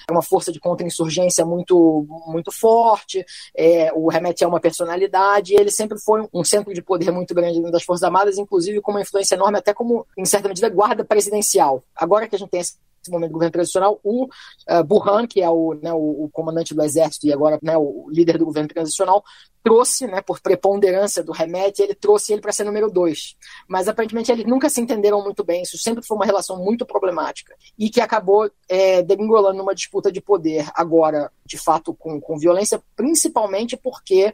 é 0.08 0.12
uma 0.12 0.22
força 0.22 0.52
de 0.52 0.60
contra-insurgência 0.60 1.46
muito, 1.46 2.06
muito 2.28 2.52
forte, 2.52 3.26
é, 3.56 3.92
o 3.94 4.10
Remed 4.10 4.44
é 4.44 4.48
uma 4.48 4.60
personalidade, 4.60 5.54
e 5.54 5.58
ele 5.58 5.72
sempre 5.72 6.00
foi 6.00 6.28
um 6.34 6.44
centro 6.44 6.74
de 6.74 6.82
poder 6.82 7.12
muito 7.12 7.34
grande 7.34 7.58
dentro 7.58 7.72
das 7.72 7.84
Forças 7.84 8.04
Armadas, 8.04 8.38
inclusive 8.38 8.82
com 8.82 8.92
uma 8.92 9.02
influência 9.02 9.36
enorme, 9.36 9.58
até 9.58 9.74
como, 9.74 10.06
em 10.18 10.26
certa 10.26 10.48
medida, 10.48 10.70
guarda 10.70 11.04
presidencial. 11.04 11.84
Agora 11.96 12.28
que 12.28 12.36
a 12.36 12.40
gente 12.40 12.50
tem 12.50 12.62
momento 12.62 12.91
do 13.10 13.30
governo 13.30 13.52
transicional, 13.52 14.00
o 14.04 14.26
uh, 14.26 14.84
Burhan, 14.84 15.26
que 15.26 15.42
é 15.42 15.50
o, 15.50 15.74
né, 15.82 15.92
o, 15.94 16.26
o, 16.26 16.30
comandante 16.32 16.74
do 16.74 16.84
exército 16.84 17.26
e 17.26 17.34
agora 17.34 17.58
né, 17.62 17.76
o 17.78 18.08
líder 18.10 18.38
do 18.38 18.46
governo 18.46 18.70
transicional, 18.70 19.24
trouxe, 19.64 20.08
né, 20.08 20.22
por 20.22 20.40
preponderância 20.40 21.24
do 21.24 21.32
remédio, 21.32 21.84
ele 21.84 21.94
trouxe 21.94 22.34
ele 22.34 22.42
para 22.42 22.52
ser 22.52 22.64
número 22.64 22.90
dois. 22.90 23.36
Mas 23.68 23.88
aparentemente 23.88 24.32
eles 24.32 24.46
nunca 24.46 24.70
se 24.70 24.82
entenderam 24.82 25.24
muito 25.24 25.44
bem, 25.44 25.62
isso 25.62 25.78
sempre 25.78 26.06
foi 26.06 26.18
uma 26.18 26.26
relação 26.26 26.58
muito 26.58 26.86
problemática 26.86 27.56
e 27.78 27.90
que 27.90 28.02
acabou 28.02 28.50
é, 28.68 29.02
degringolando 29.02 29.58
numa 29.58 29.76
disputa 29.76 30.12
de 30.12 30.22
poder, 30.22 30.68
agora, 30.74 31.32
de 31.46 31.58
fato, 31.58 31.94
com, 31.94 32.20
com 32.20 32.40
violência, 32.40 32.82
principalmente 32.96 33.78
porque 33.78 34.34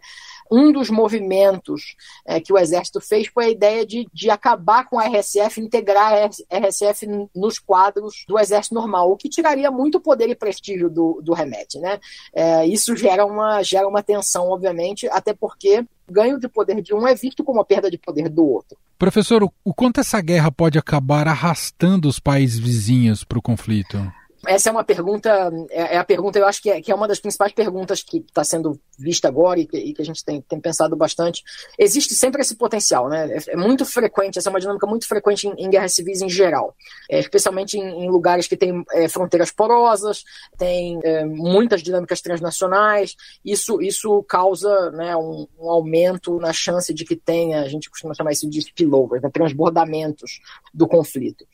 um 0.52 0.72
dos 0.72 0.90
movimentos 0.90 1.96
é, 2.26 2.40
que 2.40 2.52
o 2.52 2.58
Exército 2.58 3.00
fez 3.00 3.28
foi 3.28 3.46
a 3.46 3.50
ideia 3.50 3.86
de, 3.86 4.08
de 4.14 4.30
acabar 4.30 4.88
com 4.88 5.00
a 5.00 5.08
RSF, 5.08 5.62
integrar 5.62 6.14
a 6.50 6.58
RSF 6.58 7.08
nos 7.36 7.60
quadros 7.60 8.26
do 8.28 8.40
Exército 8.40 8.76
normal, 8.76 9.12
o 9.12 9.18
que 9.18 9.30
tiraria 9.30 9.72
muito 9.72 10.00
poder 10.00 10.30
e 10.30 10.36
prestígio 10.36 10.90
do, 10.90 11.22
do 11.24 11.34
remédio. 11.34 11.82
Né? 11.82 12.00
É, 12.34 12.66
isso 12.66 12.96
gera 12.96 13.26
uma, 13.26 13.62
gera 13.64 13.88
uma 13.88 14.04
tensão, 14.04 14.50
obviamente, 14.50 15.08
até 15.10 15.34
porque 15.34 15.86
ganho 16.10 16.40
de 16.40 16.48
poder 16.48 16.82
de 16.82 16.94
um 16.94 17.08
é 17.08 17.14
visto 17.14 17.44
como 17.44 17.60
a 17.60 17.66
perda 17.66 17.92
de 17.92 17.98
poder 17.98 18.30
do 18.30 18.46
outro. 18.46 18.78
Professor, 18.98 19.44
o 19.44 19.74
quanto 19.74 20.00
essa 20.00 20.20
guerra 20.22 20.52
pode 20.52 20.78
acabar 20.80 21.28
arrastando 21.28 22.08
os 22.08 22.20
países 22.20 22.58
vizinhos 22.58 23.24
para 23.24 23.38
o 23.38 23.42
conflito? 23.42 23.98
Essa 24.46 24.70
é 24.70 24.72
uma 24.72 24.84
pergunta, 24.84 25.52
é, 25.72 25.96
é, 25.96 25.98
a 25.98 26.04
pergunta, 26.04 26.38
eu 26.38 26.46
acho 26.46 26.62
que 26.62 26.70
é, 26.70 26.82
que 26.82 26.92
é 26.92 26.96
uma 26.96 27.08
das 27.08 27.20
principais 27.20 27.52
perguntas 27.52 28.04
que 28.04 28.18
está 28.18 28.44
sendo 28.44 28.80
vista 29.00 29.28
agora 29.28 29.60
e 29.60 29.66
que, 29.66 29.78
e 29.78 29.94
que, 29.94 30.02
a 30.02 30.06
gente 30.06 30.24
tem, 30.24 30.42
tem 30.42 30.60
pensado 30.60 30.96
bastante. 30.96 31.44
Existe 31.78 32.14
sempre 32.14 32.42
esse 32.42 32.56
potencial, 32.56 33.10
né? 33.10 33.28
É, 33.32 33.54
é 33.54 33.56
muito 33.56 33.86
frequente, 33.86 34.38
essa 34.38 34.50
é 34.50 34.52
uma 34.52 34.60
dinâmica 34.60 34.86
muito 34.86 35.08
frequente 35.08 35.48
em, 35.48 35.54
em 35.58 35.70
guerras 35.70 35.94
civis 35.94 36.22
em 36.22 36.30
geral, 36.30 36.76
é, 37.10 37.20
especialmente 37.20 37.78
em, 37.78 38.06
em, 38.06 38.10
lugares 38.10 38.48
que 38.48 38.56
têm 38.56 38.84
é, 38.94 39.08
fronteiras 39.08 39.52
porosas, 39.52 40.24
tem 40.58 41.00
muitas 41.28 41.82
dinâmicas 41.82 42.22
transnacionais. 42.22 43.16
Isso, 43.44 43.82
isso 43.82 44.24
causa 44.24 44.92
né, 44.92 45.16
um, 45.16 45.48
um, 45.60 45.70
aumento 45.70 46.40
na 46.40 46.54
chance 46.54 46.94
de 46.94 47.06
que 47.06 47.16
tenha, 47.16 47.62
a 47.62 47.68
gente 47.68 47.90
costuma 47.90 48.14
chamar 48.14 48.32
isso 48.32 48.50
de 48.50 48.60
spillover, 48.60 49.22
né, 49.22 49.30
transbordamentos 49.32 50.40
do 50.74 50.88
conflito. 50.88 51.46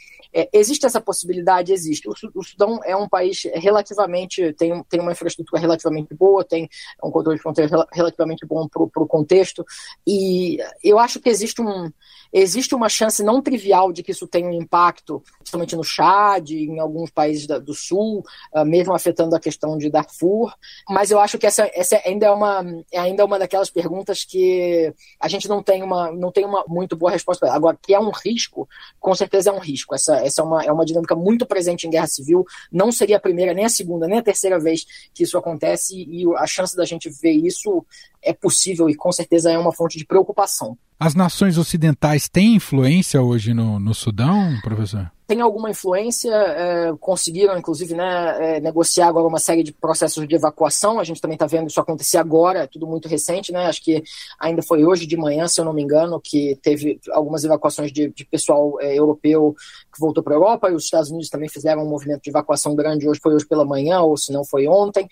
existe 0.51 0.85
essa 0.85 0.99
possibilidade? 0.99 1.73
Existe. 1.73 2.07
O, 2.09 2.13
o 2.35 2.43
Sudão 2.43 2.72
é 2.83 2.95
um 2.95 3.07
país 3.07 3.43
relativamente, 3.53 4.53
tem, 4.53 4.83
tem 4.83 4.99
uma 4.99 5.11
infraestrutura 5.11 5.61
relativamente 5.61 6.13
boa, 6.13 6.43
tem 6.43 6.69
um 7.03 7.11
controle 7.11 7.37
de 7.37 7.41
fronteira 7.41 7.87
relativamente 7.91 8.45
bom 8.45 8.67
para 8.67 9.03
o 9.03 9.07
contexto, 9.07 9.65
e 10.05 10.57
eu 10.83 10.99
acho 10.99 11.19
que 11.19 11.29
existe, 11.29 11.61
um, 11.61 11.91
existe 12.31 12.75
uma 12.75 12.89
chance 12.89 13.23
não 13.23 13.41
trivial 13.41 13.91
de 13.91 14.03
que 14.03 14.11
isso 14.11 14.27
tenha 14.27 14.47
um 14.47 14.53
impacto, 14.53 15.23
principalmente 15.39 15.75
no 15.75 15.83
Chad, 15.83 16.51
em 16.51 16.79
alguns 16.79 17.09
países 17.09 17.47
da, 17.47 17.59
do 17.59 17.73
Sul, 17.73 18.23
uh, 18.53 18.65
mesmo 18.65 18.93
afetando 18.93 19.35
a 19.35 19.39
questão 19.39 19.77
de 19.77 19.89
Darfur, 19.89 20.53
mas 20.89 21.11
eu 21.11 21.19
acho 21.19 21.37
que 21.37 21.45
essa, 21.45 21.69
essa 21.73 22.01
ainda, 22.05 22.27
é 22.27 22.31
uma, 22.31 22.65
é 22.91 22.99
ainda 22.99 23.25
uma 23.25 23.39
daquelas 23.39 23.69
perguntas 23.69 24.23
que 24.23 24.93
a 25.19 25.27
gente 25.27 25.47
não 25.47 25.61
tem 25.61 25.83
uma, 25.83 26.11
não 26.11 26.31
tem 26.31 26.45
uma 26.45 26.63
muito 26.67 26.95
boa 26.95 27.11
resposta. 27.11 27.51
Agora, 27.51 27.77
que 27.81 27.93
é 27.93 27.99
um 27.99 28.11
risco, 28.11 28.67
com 28.99 29.13
certeza 29.13 29.49
é 29.49 29.53
um 29.53 29.59
risco. 29.59 29.93
Essa, 29.95 30.17
essa 30.17 30.41
é, 30.41 30.43
uma, 30.43 30.63
é 30.63 30.71
uma 30.71 30.85
dinâmica 30.85 31.15
muito 31.15 31.45
presente 31.45 31.87
em 31.87 31.89
guerra 31.89 32.07
civil, 32.07 32.45
não 32.71 32.91
seria 32.91 33.17
a 33.17 33.19
primeira, 33.19 33.53
nem 33.53 33.65
a 33.65 33.69
segunda, 33.69 34.07
nem 34.07 34.19
a 34.19 34.23
terceira 34.23 34.59
vez 34.59 34.85
que 35.13 35.23
isso 35.23 35.37
acontece, 35.37 35.95
e 35.95 36.25
a 36.35 36.47
chance 36.47 36.75
da 36.75 36.85
gente 36.85 37.09
ver 37.21 37.31
isso 37.31 37.85
é 38.21 38.33
possível 38.33 38.89
e 38.89 38.95
com 38.95 39.11
certeza 39.11 39.51
é 39.51 39.57
uma 39.57 39.73
fonte 39.73 39.97
de 39.97 40.05
preocupação. 40.05 40.77
As 40.99 41.15
nações 41.15 41.57
ocidentais 41.57 42.29
têm 42.29 42.55
influência 42.55 43.21
hoje 43.21 43.53
no, 43.53 43.79
no 43.79 43.93
Sudão, 43.93 44.57
professor? 44.61 45.11
tem 45.25 45.41
alguma 45.41 45.69
influência, 45.69 46.31
é, 46.31 46.93
conseguiram 46.99 47.57
inclusive 47.57 47.95
né, 47.95 48.57
é, 48.57 48.59
negociar 48.59 49.07
agora 49.07 49.27
uma 49.27 49.39
série 49.39 49.63
de 49.63 49.71
processos 49.71 50.27
de 50.27 50.35
evacuação. 50.35 50.99
A 50.99 51.03
gente 51.03 51.21
também 51.21 51.35
está 51.35 51.47
vendo 51.47 51.67
isso 51.67 51.79
acontecer 51.79 52.17
agora, 52.17 52.59
é 52.59 52.67
tudo 52.67 52.85
muito 52.85 53.07
recente, 53.07 53.51
né? 53.51 53.65
Acho 53.65 53.83
que 53.83 54.03
ainda 54.39 54.61
foi 54.61 54.85
hoje 54.85 55.07
de 55.07 55.17
manhã, 55.17 55.47
se 55.47 55.59
eu 55.59 55.65
não 55.65 55.73
me 55.73 55.81
engano, 55.81 56.21
que 56.23 56.57
teve 56.61 56.99
algumas 57.11 57.43
evacuações 57.43 57.91
de, 57.91 58.09
de 58.09 58.25
pessoal 58.25 58.79
é, 58.81 58.95
europeu 58.95 59.55
que 59.93 59.99
voltou 59.99 60.23
para 60.23 60.33
a 60.33 60.37
Europa 60.37 60.69
e 60.69 60.73
os 60.73 60.85
Estados 60.85 61.09
Unidos 61.09 61.29
também 61.29 61.47
fizeram 61.47 61.83
um 61.83 61.89
movimento 61.89 62.23
de 62.23 62.29
evacuação 62.29 62.75
grande 62.75 63.07
hoje, 63.07 63.19
foi 63.21 63.35
hoje 63.35 63.45
pela 63.45 63.63
manhã, 63.63 64.01
ou 64.01 64.17
se 64.17 64.31
não 64.31 64.43
foi 64.43 64.67
ontem. 64.67 65.07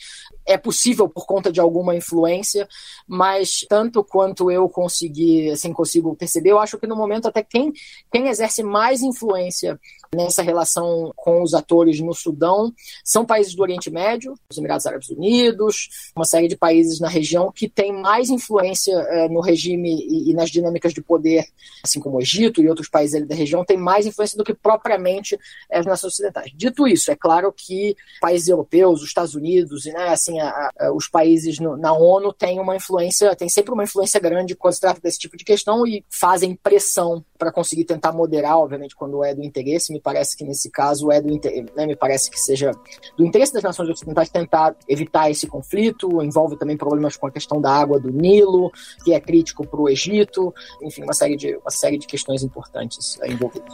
É 0.46 0.58
possível 0.58 1.08
por 1.08 1.26
conta 1.26 1.52
de 1.52 1.60
alguma 1.60 1.96
influência, 1.96 2.68
mas 3.08 3.66
tanto 3.70 4.04
quanto 4.04 4.50
eu 4.50 4.68
consegui, 4.68 5.52
assim, 5.52 5.72
consigo 5.72 6.16
perceber, 6.16 6.52
eu 6.52 6.60
acho 6.60 6.78
que 6.78 6.88
no 6.88 6.96
momento 6.96 7.28
até 7.28 7.44
quem, 7.44 7.72
quem 8.12 8.28
exerce 8.28 8.64
mais 8.64 9.02
influência 9.02 9.80
nessa 10.14 10.42
relação 10.42 11.14
com 11.16 11.42
os 11.42 11.54
atores 11.54 12.00
no 12.02 12.14
Sudão 12.14 12.74
são 13.04 13.26
países 13.26 13.56
do 13.56 13.62
Oriente 13.62 13.90
Médio, 13.90 14.34
os 14.50 14.58
Emirados 14.58 14.86
Árabes 14.86 15.10
Unidos, 15.10 15.90
uma 16.16 16.26
série 16.26 16.48
de 16.48 16.58
países 16.58 17.00
na 17.00 17.08
região 17.08 17.52
que 17.52 17.70
têm 17.70 17.94
mais 17.94 18.30
influência 18.30 18.94
é, 18.94 19.30
no 19.30 19.40
regime 19.40 19.90
e, 19.90 20.32
e, 20.32 20.34
nas 20.34 20.50
dinâmicas 20.50 20.94
de 20.94 21.02
poder, 21.02 21.46
assim 21.84 22.00
como 22.00 22.18
o 22.18 22.22
Egito 22.22 22.62
e 22.62 22.68
outros 22.68 22.90
países 22.90 23.26
da 23.26 23.36
região, 23.36 23.64
têm 23.64 23.78
mais 23.78 24.06
influência 24.06 24.38
do 24.38 24.44
que 24.44 24.54
propriamente 24.74 25.38
as 25.72 25.86
nações 25.86 26.14
ocidentais. 26.14 26.52
Dito 26.56 26.88
isso, 26.88 27.12
é 27.12 27.16
claro 27.16 27.54
que 27.56 27.96
países 28.20 28.48
europeus, 28.48 29.02
os 29.02 29.08
Estados 29.08 29.36
Unidos 29.36 29.86
né, 29.86 30.10
assim, 30.10 30.40
a, 30.40 30.70
a, 30.80 30.92
os 30.94 31.08
países 31.08 31.60
no, 31.60 31.78
na 31.78 31.94
ONU 31.94 32.34
têm 32.34 32.60
uma 32.60 32.76
influência, 32.76 33.36
têm 33.36 33.50
sempre 33.50 33.74
uma 33.74 33.84
influência 33.84 34.20
grande 34.20 34.56
quando 34.56 34.74
se 34.74 34.82
trata 34.82 35.00
desse 35.02 35.20
tipo 35.20 35.38
de 35.38 35.44
questão 35.44 35.86
e 35.86 36.04
fazem 36.10 36.56
pressão 36.56 37.24
para 37.38 37.52
conseguir 37.52 37.86
tentar 37.86 38.12
moderar, 38.12 38.58
obviamente, 38.58 38.96
quando 38.96 39.24
é 39.24 39.34
do 39.34 39.44
interesse 39.44 39.92
parece 40.02 40.36
que 40.38 40.44
nesse 40.44 40.70
caso 40.70 41.12
é 41.12 41.22
do 41.22 41.30
né, 41.76 41.88
me 41.88 41.96
parece 41.96 42.30
que 42.30 42.40
seja 42.40 42.72
do 43.18 43.26
interesse 43.26 43.54
das 43.54 43.64
nações 43.64 43.90
ocidentais 43.90 44.30
tentar 44.30 44.76
evitar 44.88 45.30
esse 45.30 45.48
conflito, 45.48 46.22
envolve 46.22 46.58
também 46.58 46.78
problemas 46.78 47.16
com 47.16 47.28
a 47.28 47.32
questão 47.32 47.62
da 47.62 47.72
água 47.72 48.00
do 48.00 48.12
Nilo, 48.12 48.72
que 49.04 49.14
é 49.14 49.20
crítico 49.20 49.66
para 49.66 49.80
o 49.80 49.90
Egito, 49.90 50.54
enfim, 50.82 51.04
uma 51.04 51.14
série 51.14 51.36
de 51.36 51.56
uma 51.56 51.72
série 51.72 51.98
de 51.98 52.08
questões 52.08 52.44
importantes 52.44 53.20
envolvidas. 53.24 53.74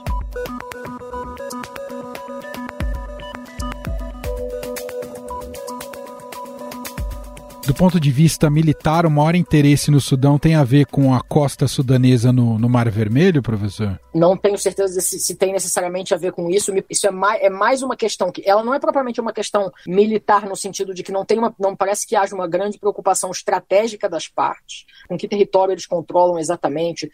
Do 7.67 7.73
ponto 7.73 7.99
de 7.99 8.09
vista 8.09 8.49
militar, 8.49 9.05
o 9.05 9.11
maior 9.11 9.35
interesse 9.35 9.91
no 9.91 9.99
Sudão 9.99 10.39
tem 10.39 10.55
a 10.55 10.63
ver 10.63 10.85
com 10.85 11.13
a 11.13 11.19
costa 11.19 11.67
sudanesa 11.67 12.31
no, 12.31 12.57
no 12.57 12.69
Mar 12.69 12.89
Vermelho, 12.89 13.43
professor? 13.43 13.99
Não 14.15 14.37
tenho 14.37 14.57
certeza 14.57 15.01
se, 15.01 15.19
se, 15.19 15.35
tem 15.35 15.51
necessariamente 15.51 16.13
a 16.13 16.17
ver 16.17 16.31
com 16.31 16.49
isso. 16.49 16.71
Isso 16.89 17.05
é 17.05 17.11
mais, 17.11 17.41
é 17.43 17.49
mais 17.49 17.81
uma 17.83 17.97
questão 17.97 18.31
que 18.31 18.41
ela 18.49 18.63
não 18.63 18.73
é 18.73 18.79
propriamente 18.79 19.19
uma 19.19 19.33
questão 19.33 19.69
militar 19.85 20.45
no 20.45 20.55
sentido 20.55 20.93
de 20.93 21.03
que 21.03 21.11
não 21.11 21.25
tem 21.25 21.37
uma, 21.37 21.53
não 21.59 21.75
parece 21.75 22.07
que 22.07 22.15
haja 22.15 22.33
uma 22.33 22.47
grande 22.47 22.79
preocupação 22.79 23.31
estratégica 23.31 24.07
das 24.07 24.29
partes, 24.29 24.85
com 25.05 25.17
que 25.17 25.27
território 25.27 25.73
eles 25.73 25.85
controlam 25.85 26.39
exatamente, 26.39 27.11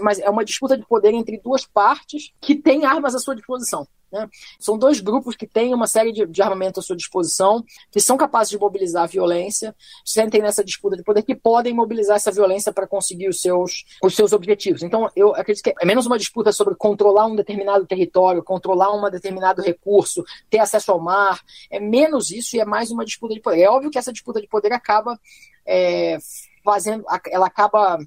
mas 0.00 0.20
é 0.20 0.30
uma 0.30 0.44
disputa 0.44 0.78
de 0.78 0.86
poder 0.86 1.12
entre 1.12 1.40
duas 1.42 1.66
partes 1.66 2.32
que 2.40 2.54
têm 2.54 2.84
armas 2.84 3.16
à 3.16 3.18
sua 3.18 3.34
disposição. 3.34 3.84
Né? 4.12 4.28
São 4.60 4.76
dois 4.76 5.00
grupos 5.00 5.34
que 5.34 5.46
têm 5.46 5.72
uma 5.72 5.86
série 5.86 6.12
de, 6.12 6.26
de 6.26 6.42
armamento 6.42 6.80
à 6.80 6.82
sua 6.82 6.94
disposição, 6.94 7.64
que 7.90 7.98
são 7.98 8.16
capazes 8.16 8.50
de 8.50 8.58
mobilizar 8.58 9.04
a 9.04 9.06
violência, 9.06 9.74
sentem 10.04 10.42
nessa 10.42 10.62
disputa 10.62 10.96
de 10.96 11.02
poder, 11.02 11.22
que 11.22 11.34
podem 11.34 11.72
mobilizar 11.72 12.16
essa 12.16 12.30
violência 12.30 12.72
para 12.72 12.86
conseguir 12.86 13.28
os 13.28 13.40
seus, 13.40 13.84
os 14.02 14.14
seus 14.14 14.32
objetivos. 14.32 14.82
Então, 14.82 15.10
eu 15.16 15.34
acredito 15.34 15.64
que 15.64 15.74
é 15.80 15.86
menos 15.86 16.06
uma 16.06 16.18
disputa 16.18 16.52
sobre 16.52 16.74
controlar 16.74 17.26
um 17.26 17.34
determinado 17.34 17.86
território, 17.86 18.42
controlar 18.42 18.94
um 18.94 19.10
determinado 19.10 19.62
recurso, 19.62 20.22
ter 20.50 20.58
acesso 20.58 20.92
ao 20.92 21.00
mar, 21.00 21.40
é 21.70 21.80
menos 21.80 22.30
isso 22.30 22.56
e 22.56 22.60
é 22.60 22.64
mais 22.64 22.90
uma 22.90 23.04
disputa 23.04 23.34
de 23.34 23.40
poder. 23.40 23.62
É 23.62 23.70
óbvio 23.70 23.90
que 23.90 23.98
essa 23.98 24.12
disputa 24.12 24.40
de 24.40 24.46
poder 24.46 24.72
acaba 24.72 25.18
é, 25.66 26.18
fazendo, 26.64 27.04
ela 27.30 27.46
acaba 27.46 27.98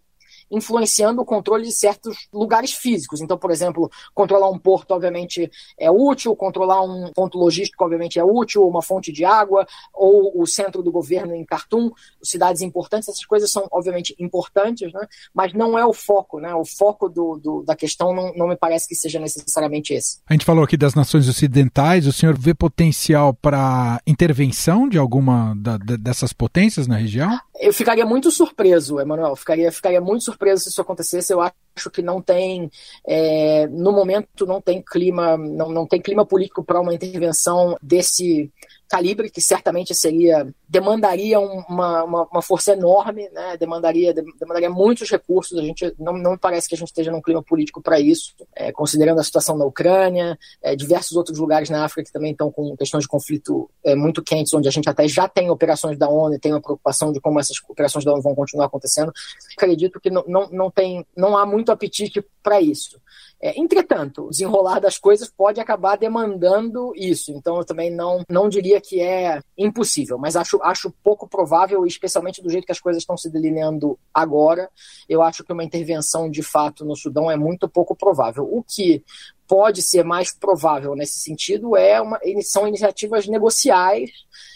influenciando 0.49 1.21
o 1.21 1.25
controle 1.25 1.65
de 1.65 1.71
certos 1.71 2.27
lugares 2.31 2.71
físicos. 2.71 3.21
Então, 3.21 3.37
por 3.37 3.51
exemplo, 3.51 3.89
controlar 4.13 4.49
um 4.49 4.59
porto, 4.59 4.91
obviamente, 4.91 5.49
é 5.77 5.89
útil, 5.89 6.35
controlar 6.35 6.81
um 6.81 7.11
ponto 7.13 7.37
logístico, 7.37 7.83
obviamente, 7.83 8.19
é 8.19 8.23
útil, 8.23 8.67
uma 8.67 8.81
fonte 8.81 9.11
de 9.11 9.25
água, 9.25 9.67
ou 9.93 10.41
o 10.41 10.45
centro 10.45 10.83
do 10.83 10.91
governo 10.91 11.35
em 11.35 11.43
Khartoum, 11.43 11.91
cidades 12.23 12.61
importantes, 12.61 13.09
essas 13.09 13.25
coisas 13.25 13.51
são, 13.51 13.67
obviamente, 13.71 14.15
importantes, 14.19 14.91
né? 14.93 15.07
mas 15.33 15.53
não 15.53 15.77
é 15.77 15.85
o 15.85 15.93
foco. 15.93 16.39
Né? 16.39 16.53
O 16.53 16.65
foco 16.65 17.09
do, 17.09 17.37
do, 17.37 17.63
da 17.63 17.75
questão 17.75 18.13
não, 18.13 18.33
não 18.35 18.47
me 18.47 18.55
parece 18.55 18.87
que 18.87 18.95
seja 18.95 19.19
necessariamente 19.19 19.93
esse. 19.93 20.19
A 20.27 20.33
gente 20.33 20.45
falou 20.45 20.63
aqui 20.63 20.77
das 20.77 20.95
nações 20.95 21.27
ocidentais, 21.27 22.07
o 22.07 22.13
senhor 22.13 22.37
vê 22.37 22.53
potencial 22.53 23.33
para 23.33 23.99
intervenção 24.05 24.87
de 24.87 24.97
alguma 24.97 25.53
da, 25.55 25.77
dessas 25.77 26.33
potências 26.33 26.87
na 26.87 26.97
região? 26.97 27.37
Eu 27.59 27.73
ficaria 27.73 28.05
muito 28.05 28.29
surpreso, 28.31 28.99
Emanuel. 28.99 29.35
Ficaria, 29.35 29.71
ficaria 29.71 30.01
muito 30.01 30.23
surpreso 30.23 30.34
se 30.57 30.69
isso 30.69 30.81
acontecesse. 30.81 31.33
Eu 31.33 31.41
acho 31.41 31.89
que 31.91 32.01
não 32.01 32.21
tem, 32.21 32.69
é, 33.07 33.67
no 33.67 33.91
momento, 33.91 34.45
não 34.45 34.61
tem 34.61 34.81
clima, 34.81 35.37
não, 35.37 35.69
não 35.69 35.87
tem 35.87 36.01
clima 36.01 36.25
político 36.25 36.63
para 36.63 36.79
uma 36.79 36.93
intervenção 36.93 37.77
desse 37.81 38.51
calibre, 38.87 39.29
que 39.29 39.41
certamente 39.41 39.93
seria 39.93 40.47
demandaria 40.67 41.39
uma, 41.39 42.03
uma, 42.03 42.23
uma, 42.23 42.41
força 42.41 42.73
enorme, 42.73 43.29
né? 43.29 43.55
demandaria, 43.57 44.13
demandaria 44.13 44.69
muitos 44.69 45.09
recursos. 45.09 45.57
A 45.57 45.61
gente 45.61 45.93
não, 45.97 46.13
não 46.13 46.37
parece 46.37 46.67
que 46.67 46.75
a 46.75 46.77
gente 46.77 46.87
esteja 46.87 47.11
num 47.11 47.21
clima 47.21 47.41
político 47.41 47.81
para 47.81 47.99
isso, 47.99 48.33
é, 48.55 48.71
considerando 48.71 49.19
a 49.19 49.23
situação 49.23 49.57
na 49.57 49.65
Ucrânia, 49.65 50.37
é, 50.61 50.75
diversos 50.75 51.15
outros 51.15 51.37
lugares 51.37 51.69
na 51.69 51.85
África 51.85 52.03
que 52.03 52.11
também 52.11 52.31
estão 52.31 52.51
com 52.51 52.75
questões 52.75 53.03
de 53.03 53.07
conflito 53.07 53.69
é, 53.83 53.95
muito 53.95 54.23
quentes, 54.23 54.53
onde 54.53 54.67
a 54.67 54.71
gente 54.71 54.89
até 54.89 55.07
já 55.07 55.27
tem 55.27 55.49
operações 55.49 55.97
da 55.97 56.09
ONU 56.09 56.35
e 56.35 56.39
tem 56.39 56.51
uma 56.51 56.61
preocupação 56.61 57.11
de 57.11 57.21
como 57.21 57.39
essas 57.39 57.57
operações 57.69 58.03
da 58.03 58.11
ONU 58.11 58.21
vão 58.21 58.35
continuar 58.35 58.65
acontecendo. 58.65 59.13
Acredito 59.57 59.99
que 59.99 60.09
não, 60.09 60.23
não, 60.27 60.49
não, 60.49 60.71
tem, 60.71 61.05
não 61.15 61.37
há 61.37 61.45
muito 61.45 61.71
apetite 61.71 62.25
para 62.43 62.59
isso. 62.59 62.99
É, 63.41 63.59
entretanto, 63.59 64.25
o 64.25 64.29
desenrolar 64.29 64.79
das 64.79 64.97
coisas 64.97 65.29
pode 65.29 65.59
acabar 65.59 65.97
demandando 65.97 66.93
isso. 66.95 67.31
Então, 67.31 67.57
eu 67.57 67.65
também 67.65 67.91
não, 67.91 68.23
não 68.29 68.49
diria 68.49 68.79
que 68.81 69.01
é 69.01 69.39
impossível, 69.57 70.17
mas 70.17 70.35
acho, 70.35 70.59
acho 70.63 70.93
pouco 71.03 71.27
provável, 71.27 71.85
especialmente 71.85 72.41
do 72.41 72.49
jeito 72.49 72.65
que 72.65 72.71
as 72.71 72.79
coisas 72.79 73.03
estão 73.03 73.17
se 73.17 73.29
delineando 73.29 73.99
agora. 74.13 74.69
Eu 75.07 75.21
acho 75.21 75.43
que 75.43 75.53
uma 75.53 75.63
intervenção 75.63 76.29
de 76.29 76.41
fato 76.41 76.85
no 76.85 76.95
Sudão 76.95 77.29
é 77.29 77.35
muito 77.35 77.67
pouco 77.67 77.95
provável. 77.95 78.47
O 78.49 78.63
que 78.63 79.03
pode 79.47 79.81
ser 79.81 80.03
mais 80.03 80.33
provável 80.33 80.95
nesse 80.95 81.19
sentido 81.19 81.77
é 81.77 82.01
uma, 82.01 82.19
são 82.41 82.67
iniciativas 82.67 83.27
negociais 83.27 84.09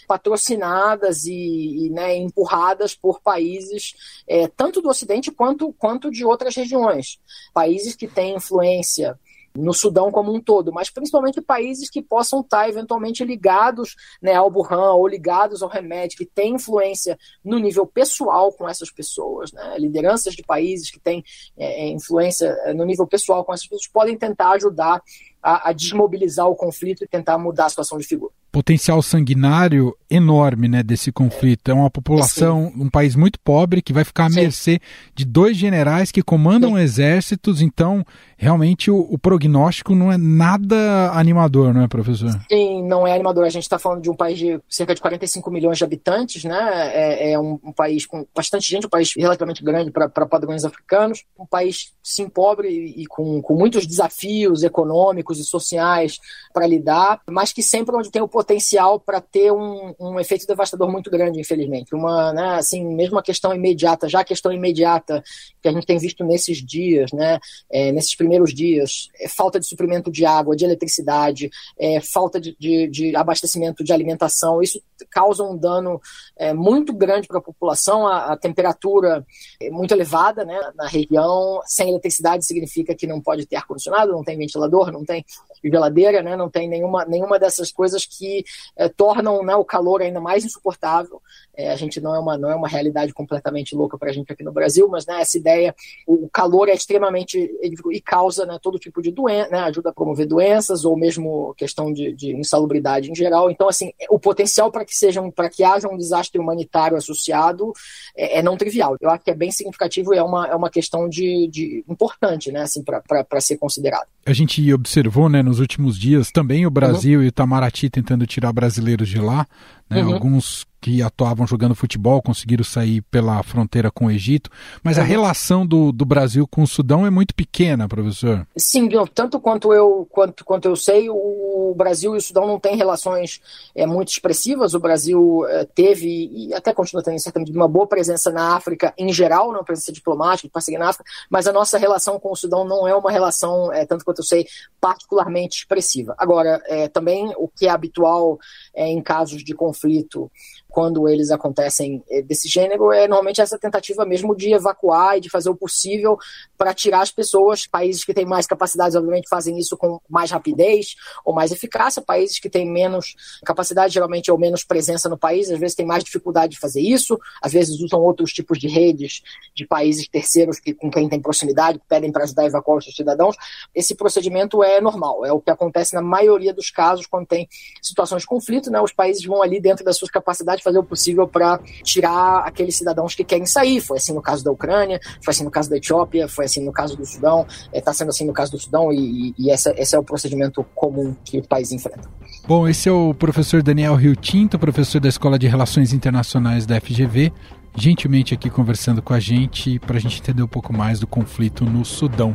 patrocinadas 0.06 1.24
e, 1.24 1.86
e 1.86 1.90
né, 1.90 2.16
empurradas 2.16 2.94
por 2.94 3.20
países 3.20 3.94
é, 4.26 4.48
tanto 4.48 4.82
do 4.82 4.88
Ocidente 4.88 5.30
quanto, 5.30 5.72
quanto 5.74 6.10
de 6.10 6.24
outras 6.24 6.56
regiões. 6.56 7.20
Países 7.54 7.94
que 7.94 8.08
têm 8.08 8.34
influência 8.34 9.18
no 9.56 9.74
Sudão 9.74 10.10
como 10.10 10.32
um 10.32 10.40
todo, 10.40 10.72
mas 10.72 10.90
principalmente 10.90 11.40
países 11.40 11.90
que 11.90 12.02
possam 12.02 12.40
estar 12.40 12.68
eventualmente 12.68 13.24
ligados 13.24 13.96
né, 14.22 14.34
ao 14.34 14.50
Burhan 14.50 14.92
ou 14.92 15.08
ligados 15.08 15.62
ao 15.62 15.68
remédio, 15.68 16.18
que 16.18 16.26
têm 16.26 16.54
influência 16.54 17.18
no 17.44 17.58
nível 17.58 17.86
pessoal 17.86 18.52
com 18.52 18.68
essas 18.68 18.90
pessoas. 18.90 19.52
Né? 19.52 19.78
Lideranças 19.78 20.34
de 20.34 20.42
países 20.42 20.90
que 20.90 21.00
têm 21.00 21.24
é, 21.56 21.88
influência 21.88 22.46
é, 22.64 22.72
no 22.72 22.84
nível 22.84 23.06
pessoal 23.06 23.44
com 23.44 23.52
essas 23.52 23.66
pessoas 23.66 23.88
podem 23.92 24.16
tentar 24.16 24.52
ajudar 24.52 25.02
a, 25.42 25.70
a 25.70 25.72
desmobilizar 25.72 26.46
o 26.46 26.56
conflito 26.56 27.04
e 27.04 27.08
tentar 27.08 27.38
mudar 27.38 27.66
a 27.66 27.68
situação 27.68 27.98
de 27.98 28.06
figura 28.06 28.32
potencial 28.50 29.00
sanguinário 29.00 29.96
enorme 30.10 30.68
né, 30.68 30.82
desse 30.82 31.12
conflito. 31.12 31.70
É 31.70 31.74
uma 31.74 31.90
população, 31.90 32.70
Sim. 32.74 32.82
um 32.82 32.90
país 32.90 33.14
muito 33.14 33.38
pobre 33.40 33.80
que 33.80 33.92
vai 33.92 34.04
ficar 34.04 34.26
à 34.26 34.30
Sim. 34.30 34.40
mercê 34.40 34.80
de 35.14 35.24
dois 35.24 35.56
generais 35.56 36.10
que 36.10 36.22
comandam 36.22 36.74
Sim. 36.74 36.80
exércitos, 36.80 37.62
então 37.62 38.04
realmente 38.36 38.90
o, 38.90 38.98
o, 38.98 39.18
prognóstico 39.18 39.94
não 39.94 40.10
é 40.10 40.16
nada 40.16 41.12
animador, 41.12 41.72
não 41.72 41.82
é, 41.82 41.88
professor? 41.88 42.30
Sim, 42.50 42.82
não 42.82 43.06
é 43.06 43.14
animador. 43.14 43.44
A 43.44 43.50
gente 43.50 43.62
está 43.62 43.78
falando 43.78 44.02
de 44.02 44.10
um 44.10 44.16
país 44.16 44.38
de 44.38 44.60
cerca 44.68 44.94
de 44.94 45.00
45 45.00 45.50
milhões 45.50 45.78
de 45.78 45.84
habitantes, 45.84 46.42
né? 46.44 46.90
É, 46.92 47.32
é 47.32 47.38
um, 47.38 47.58
um, 47.62 47.72
país 47.72 48.06
com 48.06 48.26
bastante 48.34 48.68
gente, 48.68 48.86
um 48.86 48.90
país 48.90 49.12
relativamente 49.16 49.62
grande 49.62 49.90
para 49.90 50.08
padrões 50.08 50.64
africanos, 50.64 51.24
um 51.38 51.46
país 51.46 51.92
sim 52.02 52.28
pobre 52.28 52.68
e, 52.68 53.02
e 53.02 53.06
com, 53.06 53.40
com 53.42 53.54
muitos 53.54 53.86
desafios 53.86 54.62
econômicos 54.62 55.29
e 55.38 55.44
sociais 55.44 56.18
para 56.52 56.66
lidar, 56.66 57.20
mas 57.28 57.52
que 57.52 57.62
sempre 57.62 57.94
onde 57.94 58.10
tem 58.10 58.22
o 58.22 58.28
potencial 58.28 58.98
para 58.98 59.20
ter 59.20 59.52
um, 59.52 59.94
um, 60.00 60.18
efeito 60.18 60.46
devastador 60.46 60.90
muito 60.90 61.10
grande, 61.10 61.40
infelizmente. 61.40 61.94
Uma, 61.94 62.32
né, 62.32 62.54
assim, 62.56 62.84
mesmo 62.94 63.18
a 63.18 63.22
questão 63.22 63.54
imediata, 63.54 64.08
já 64.08 64.20
a 64.20 64.24
questão 64.24 64.52
imediata 64.52 65.22
que 65.62 65.68
a 65.68 65.72
gente 65.72 65.86
tem 65.86 65.98
visto 65.98 66.24
nesses 66.24 66.58
dias, 66.58 67.12
né, 67.12 67.38
é, 67.70 67.92
nesses 67.92 68.14
primeiros 68.14 68.52
dias, 68.52 69.08
é 69.20 69.28
falta 69.28 69.60
de 69.60 69.66
suprimento 69.66 70.10
de 70.10 70.24
água, 70.24 70.56
de 70.56 70.64
eletricidade, 70.64 71.50
é, 71.78 72.00
falta 72.00 72.40
de, 72.40 72.56
de, 72.58 72.88
de, 72.88 73.16
abastecimento 73.16 73.84
de 73.84 73.92
alimentação, 73.92 74.62
isso 74.62 74.82
causa 75.10 75.42
um 75.42 75.56
dano 75.56 76.00
é, 76.36 76.52
muito 76.52 76.92
grande 76.92 77.26
para 77.26 77.38
a 77.38 77.42
população, 77.42 78.06
a, 78.06 78.32
a, 78.32 78.36
temperatura 78.36 79.24
é 79.60 79.70
muito 79.70 79.92
elevada 79.92 80.44
né, 80.44 80.58
na 80.74 80.86
região, 80.86 81.60
sem 81.66 81.88
eletricidade 81.88 82.44
significa 82.44 82.94
que 82.94 83.06
não 83.06 83.20
pode 83.20 83.46
ter 83.46 83.56
ar-condicionado, 83.56 84.12
não 84.12 84.24
tem 84.24 84.36
ventilador, 84.36 84.90
não 84.90 85.04
tem 85.04 85.19
geladeira, 85.62 86.22
né, 86.22 86.36
não 86.36 86.48
tem 86.48 86.68
nenhuma, 86.68 87.04
nenhuma 87.04 87.38
dessas 87.38 87.70
coisas 87.70 88.06
que 88.06 88.44
é, 88.76 88.88
tornam 88.88 89.42
né, 89.42 89.54
o 89.54 89.64
calor 89.64 90.00
ainda 90.00 90.20
mais 90.20 90.44
insuportável. 90.44 91.20
É, 91.54 91.70
a 91.70 91.76
gente 91.76 92.00
não 92.00 92.14
é 92.14 92.18
uma, 92.18 92.38
não 92.38 92.50
é 92.50 92.54
uma 92.54 92.68
realidade 92.68 93.12
completamente 93.12 93.74
louca 93.74 93.98
para 93.98 94.08
a 94.08 94.12
gente 94.12 94.32
aqui 94.32 94.42
no 94.42 94.52
Brasil, 94.52 94.88
mas 94.88 95.04
né, 95.04 95.20
essa 95.20 95.36
ideia, 95.36 95.74
o 96.06 96.28
calor 96.30 96.68
é 96.68 96.74
extremamente 96.74 97.50
e 97.90 98.00
causa 98.00 98.46
né, 98.46 98.58
todo 98.62 98.78
tipo 98.78 99.02
de 99.02 99.10
doença, 99.10 99.50
né, 99.50 99.58
ajuda 99.60 99.90
a 99.90 99.92
promover 99.92 100.26
doenças 100.26 100.84
ou 100.84 100.96
mesmo 100.96 101.54
questão 101.56 101.92
de, 101.92 102.12
de 102.14 102.34
insalubridade 102.34 103.10
em 103.10 103.14
geral. 103.14 103.50
Então, 103.50 103.68
assim, 103.68 103.92
o 104.08 104.18
potencial 104.18 104.70
para 104.70 104.84
que 104.84 104.96
sejam, 104.96 105.30
para 105.30 105.50
que 105.50 105.62
haja 105.62 105.88
um 105.88 105.98
desastre 105.98 106.40
humanitário 106.40 106.96
associado 106.96 107.72
é, 108.16 108.38
é, 108.38 108.42
não 108.42 108.56
trivial. 108.56 108.96
Eu 109.00 109.10
acho 109.10 109.24
que 109.24 109.30
é 109.30 109.34
bem 109.34 109.50
significativo 109.50 110.14
e 110.14 110.18
é 110.18 110.22
uma, 110.22 110.46
é 110.46 110.54
uma 110.54 110.70
questão 110.70 111.08
de, 111.08 111.48
de 111.48 111.84
importante, 111.88 112.50
né, 112.50 112.62
assim, 112.62 112.82
para 112.82 113.40
ser 113.40 113.58
considerado. 113.58 114.06
A 114.26 114.32
gente 114.32 114.72
observou, 114.72 115.28
né, 115.28 115.42
nos 115.42 115.60
últimos 115.60 115.98
dias 115.98 116.30
também 116.30 116.66
o 116.66 116.70
Brasil 116.70 117.18
uhum. 117.18 117.24
e 117.24 117.26
o 117.26 117.28
Itamaraty 117.28 117.88
tentando 117.88 118.26
tirar 118.26 118.52
brasileiros 118.52 119.08
de 119.08 119.18
lá, 119.18 119.46
né, 119.88 120.04
uhum. 120.04 120.14
alguns 120.14 120.66
que 120.80 121.02
atuavam 121.02 121.46
jogando 121.46 121.74
futebol 121.74 122.22
conseguiram 122.22 122.64
sair 122.64 123.02
pela 123.02 123.42
fronteira 123.42 123.90
com 123.90 124.06
o 124.06 124.10
Egito, 124.10 124.50
mas 124.82 124.96
uhum. 124.96 125.02
a 125.02 125.06
relação 125.06 125.66
do, 125.66 125.92
do 125.92 126.04
Brasil 126.04 126.46
com 126.46 126.62
o 126.62 126.66
Sudão 126.66 127.06
é 127.06 127.10
muito 127.10 127.34
pequena, 127.34 127.86
professor. 127.88 128.46
Sim, 128.56 128.88
tanto 129.14 129.38
quanto 129.38 129.72
eu, 129.72 130.06
quanto, 130.10 130.44
quanto 130.44 130.66
eu 130.66 130.76
sei, 130.76 131.08
o 131.10 131.74
Brasil 131.76 132.14
e 132.14 132.18
o 132.18 132.20
Sudão 132.20 132.46
não 132.46 132.58
têm 132.58 132.76
relações 132.76 133.40
é, 133.74 133.86
muito 133.86 134.08
expressivas. 134.08 134.74
O 134.74 134.80
Brasil 134.80 135.44
é, 135.48 135.64
teve, 135.64 136.30
e 136.32 136.54
até 136.54 136.72
continua 136.72 137.02
tendo, 137.02 137.18
certamente, 137.20 137.52
uma 137.52 137.68
boa 137.68 137.86
presença 137.86 138.30
na 138.30 138.54
África 138.54 138.94
em 138.96 139.12
geral, 139.12 139.50
uma 139.50 139.64
presença 139.64 139.92
diplomática, 139.92 140.48
de 140.48 140.52
parceria 140.52 140.78
na 140.78 140.88
África, 140.88 141.04
mas 141.28 141.46
a 141.46 141.52
nossa 141.52 141.78
relação 141.78 142.18
com 142.18 142.32
o 142.32 142.36
Sudão 142.36 142.64
não 142.64 142.88
é 142.88 142.94
uma 142.94 143.10
relação, 143.10 143.72
é, 143.72 143.84
tanto 143.84 144.04
quanto 144.04 144.20
eu 144.20 144.24
sei, 144.24 144.46
particularmente 144.80 145.58
expressiva. 145.58 146.14
Agora, 146.16 146.62
é, 146.66 146.88
também 146.88 147.32
o 147.36 147.48
que 147.48 147.66
é 147.66 147.70
habitual 147.70 148.38
é, 148.74 148.86
em 148.88 149.02
casos 149.02 149.42
de 149.42 149.54
conflito 149.54 150.30
quando 150.70 151.08
eles 151.08 151.30
acontecem 151.30 152.02
eh, 152.08 152.22
desse 152.22 152.48
gênero, 152.48 152.92
é 152.92 153.06
normalmente 153.06 153.40
essa 153.40 153.58
tentativa 153.58 154.06
mesmo 154.06 154.34
de 154.34 154.54
evacuar 154.54 155.18
e 155.18 155.20
de 155.20 155.28
fazer 155.28 155.50
o 155.50 155.56
possível 155.56 156.16
para 156.56 156.72
tirar 156.72 157.02
as 157.02 157.10
pessoas. 157.10 157.66
Países 157.66 158.04
que 158.04 158.14
têm 158.14 158.24
mais 158.24 158.46
capacidades, 158.46 158.94
obviamente, 158.94 159.28
fazem 159.28 159.58
isso 159.58 159.76
com 159.76 160.00
mais 160.08 160.30
rapidez 160.30 160.94
ou 161.24 161.34
mais 161.34 161.50
eficácia. 161.50 162.00
Países 162.00 162.38
que 162.38 162.48
têm 162.48 162.70
menos 162.70 163.16
capacidade, 163.44 163.92
geralmente, 163.92 164.30
ou 164.30 164.38
menos 164.38 164.64
presença 164.64 165.08
no 165.08 165.18
país, 165.18 165.50
às 165.50 165.58
vezes 165.58 165.74
têm 165.74 165.86
mais 165.86 166.04
dificuldade 166.04 166.52
de 166.52 166.60
fazer 166.60 166.80
isso, 166.80 167.18
às 167.42 167.52
vezes 167.52 167.80
usam 167.80 168.00
outros 168.00 168.32
tipos 168.32 168.58
de 168.58 168.68
redes 168.68 169.22
de 169.54 169.66
países 169.66 170.08
terceiros 170.08 170.60
que, 170.60 170.72
com 170.72 170.90
quem 170.90 171.08
tem 171.08 171.20
proximidade, 171.20 171.80
pedem 171.88 172.12
para 172.12 172.24
ajudar 172.24 172.42
a 172.42 172.46
evacuar 172.46 172.78
os 172.78 172.84
seus 172.84 172.96
cidadãos. 172.96 173.36
Esse 173.74 173.94
procedimento 173.94 174.62
é 174.62 174.80
normal, 174.80 175.24
é 175.26 175.32
o 175.32 175.40
que 175.40 175.50
acontece 175.50 175.94
na 175.94 176.02
maioria 176.02 176.54
dos 176.54 176.70
casos 176.70 177.06
quando 177.06 177.26
tem 177.26 177.48
situações 177.82 178.22
de 178.22 178.28
conflito, 178.28 178.59
né? 178.68 178.80
Os 178.80 178.92
países 178.92 179.24
vão 179.24 179.40
ali 179.40 179.60
dentro 179.60 179.84
das 179.84 179.96
suas 179.96 180.10
capacidades 180.10 180.64
fazer 180.64 180.78
o 180.78 180.82
possível 180.82 181.28
para 181.28 181.60
tirar 181.84 182.40
aqueles 182.40 182.76
cidadãos 182.76 183.14
que 183.14 183.22
querem 183.22 183.46
sair. 183.46 183.80
Foi 183.80 183.98
assim 183.98 184.12
no 184.12 184.20
caso 184.20 184.42
da 184.42 184.50
Ucrânia, 184.50 185.00
foi 185.22 185.30
assim 185.30 185.44
no 185.44 185.50
caso 185.50 185.70
da 185.70 185.76
Etiópia, 185.76 186.26
foi 186.26 186.46
assim 186.46 186.64
no 186.64 186.72
caso 186.72 186.96
do 186.96 187.06
Sudão, 187.06 187.46
está 187.72 187.92
é, 187.92 187.94
sendo 187.94 188.08
assim 188.08 188.24
no 188.24 188.32
caso 188.32 188.50
do 188.50 188.58
Sudão 188.58 188.92
e, 188.92 189.32
e 189.38 189.50
essa, 189.50 189.72
esse 189.80 189.94
é 189.94 189.98
o 189.98 190.02
procedimento 190.02 190.64
comum 190.74 191.14
que 191.24 191.38
o 191.38 191.46
país 191.46 191.70
enfrenta. 191.70 192.10
Bom, 192.46 192.66
esse 192.66 192.88
é 192.88 192.92
o 192.92 193.14
professor 193.14 193.62
Daniel 193.62 193.94
Rio 193.94 194.16
Tinto, 194.16 194.58
professor 194.58 195.00
da 195.00 195.08
Escola 195.08 195.38
de 195.38 195.46
Relações 195.46 195.92
Internacionais 195.92 196.66
da 196.66 196.80
FGV, 196.80 197.32
gentilmente 197.76 198.34
aqui 198.34 198.50
conversando 198.50 199.00
com 199.00 199.14
a 199.14 199.20
gente 199.20 199.78
para 199.78 199.96
a 199.96 200.00
gente 200.00 200.20
entender 200.20 200.42
um 200.42 200.48
pouco 200.48 200.72
mais 200.72 200.98
do 200.98 201.06
conflito 201.06 201.64
no 201.64 201.84
Sudão. 201.84 202.34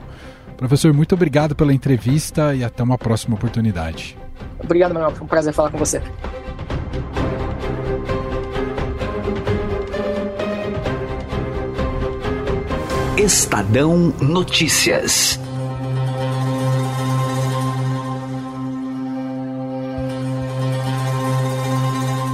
Professor, 0.55 0.93
muito 0.93 1.13
obrigado 1.13 1.55
pela 1.55 1.73
entrevista 1.73 2.55
e 2.55 2.63
até 2.63 2.81
uma 2.81 2.97
próxima 2.97 3.35
oportunidade. 3.35 4.17
Obrigado, 4.63 4.93
Manuel. 4.93 5.11
Foi 5.11 5.23
um 5.23 5.27
prazer 5.27 5.53
falar 5.53 5.71
com 5.71 5.77
você. 5.77 6.01
Estadão 13.17 14.13
Notícias. 14.21 15.39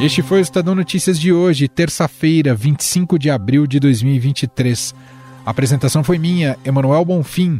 Este 0.01 0.23
foi 0.23 0.39
o 0.39 0.41
Estadão 0.41 0.73
Notícias 0.73 1.19
de 1.19 1.31
hoje, 1.31 1.67
terça-feira, 1.67 2.55
25 2.55 3.19
de 3.19 3.29
abril 3.29 3.67
de 3.67 3.79
2023. 3.79 4.95
A 5.45 5.51
apresentação 5.51 6.03
foi 6.03 6.17
minha, 6.17 6.57
Emanuel 6.65 7.05
Bonfim. 7.05 7.59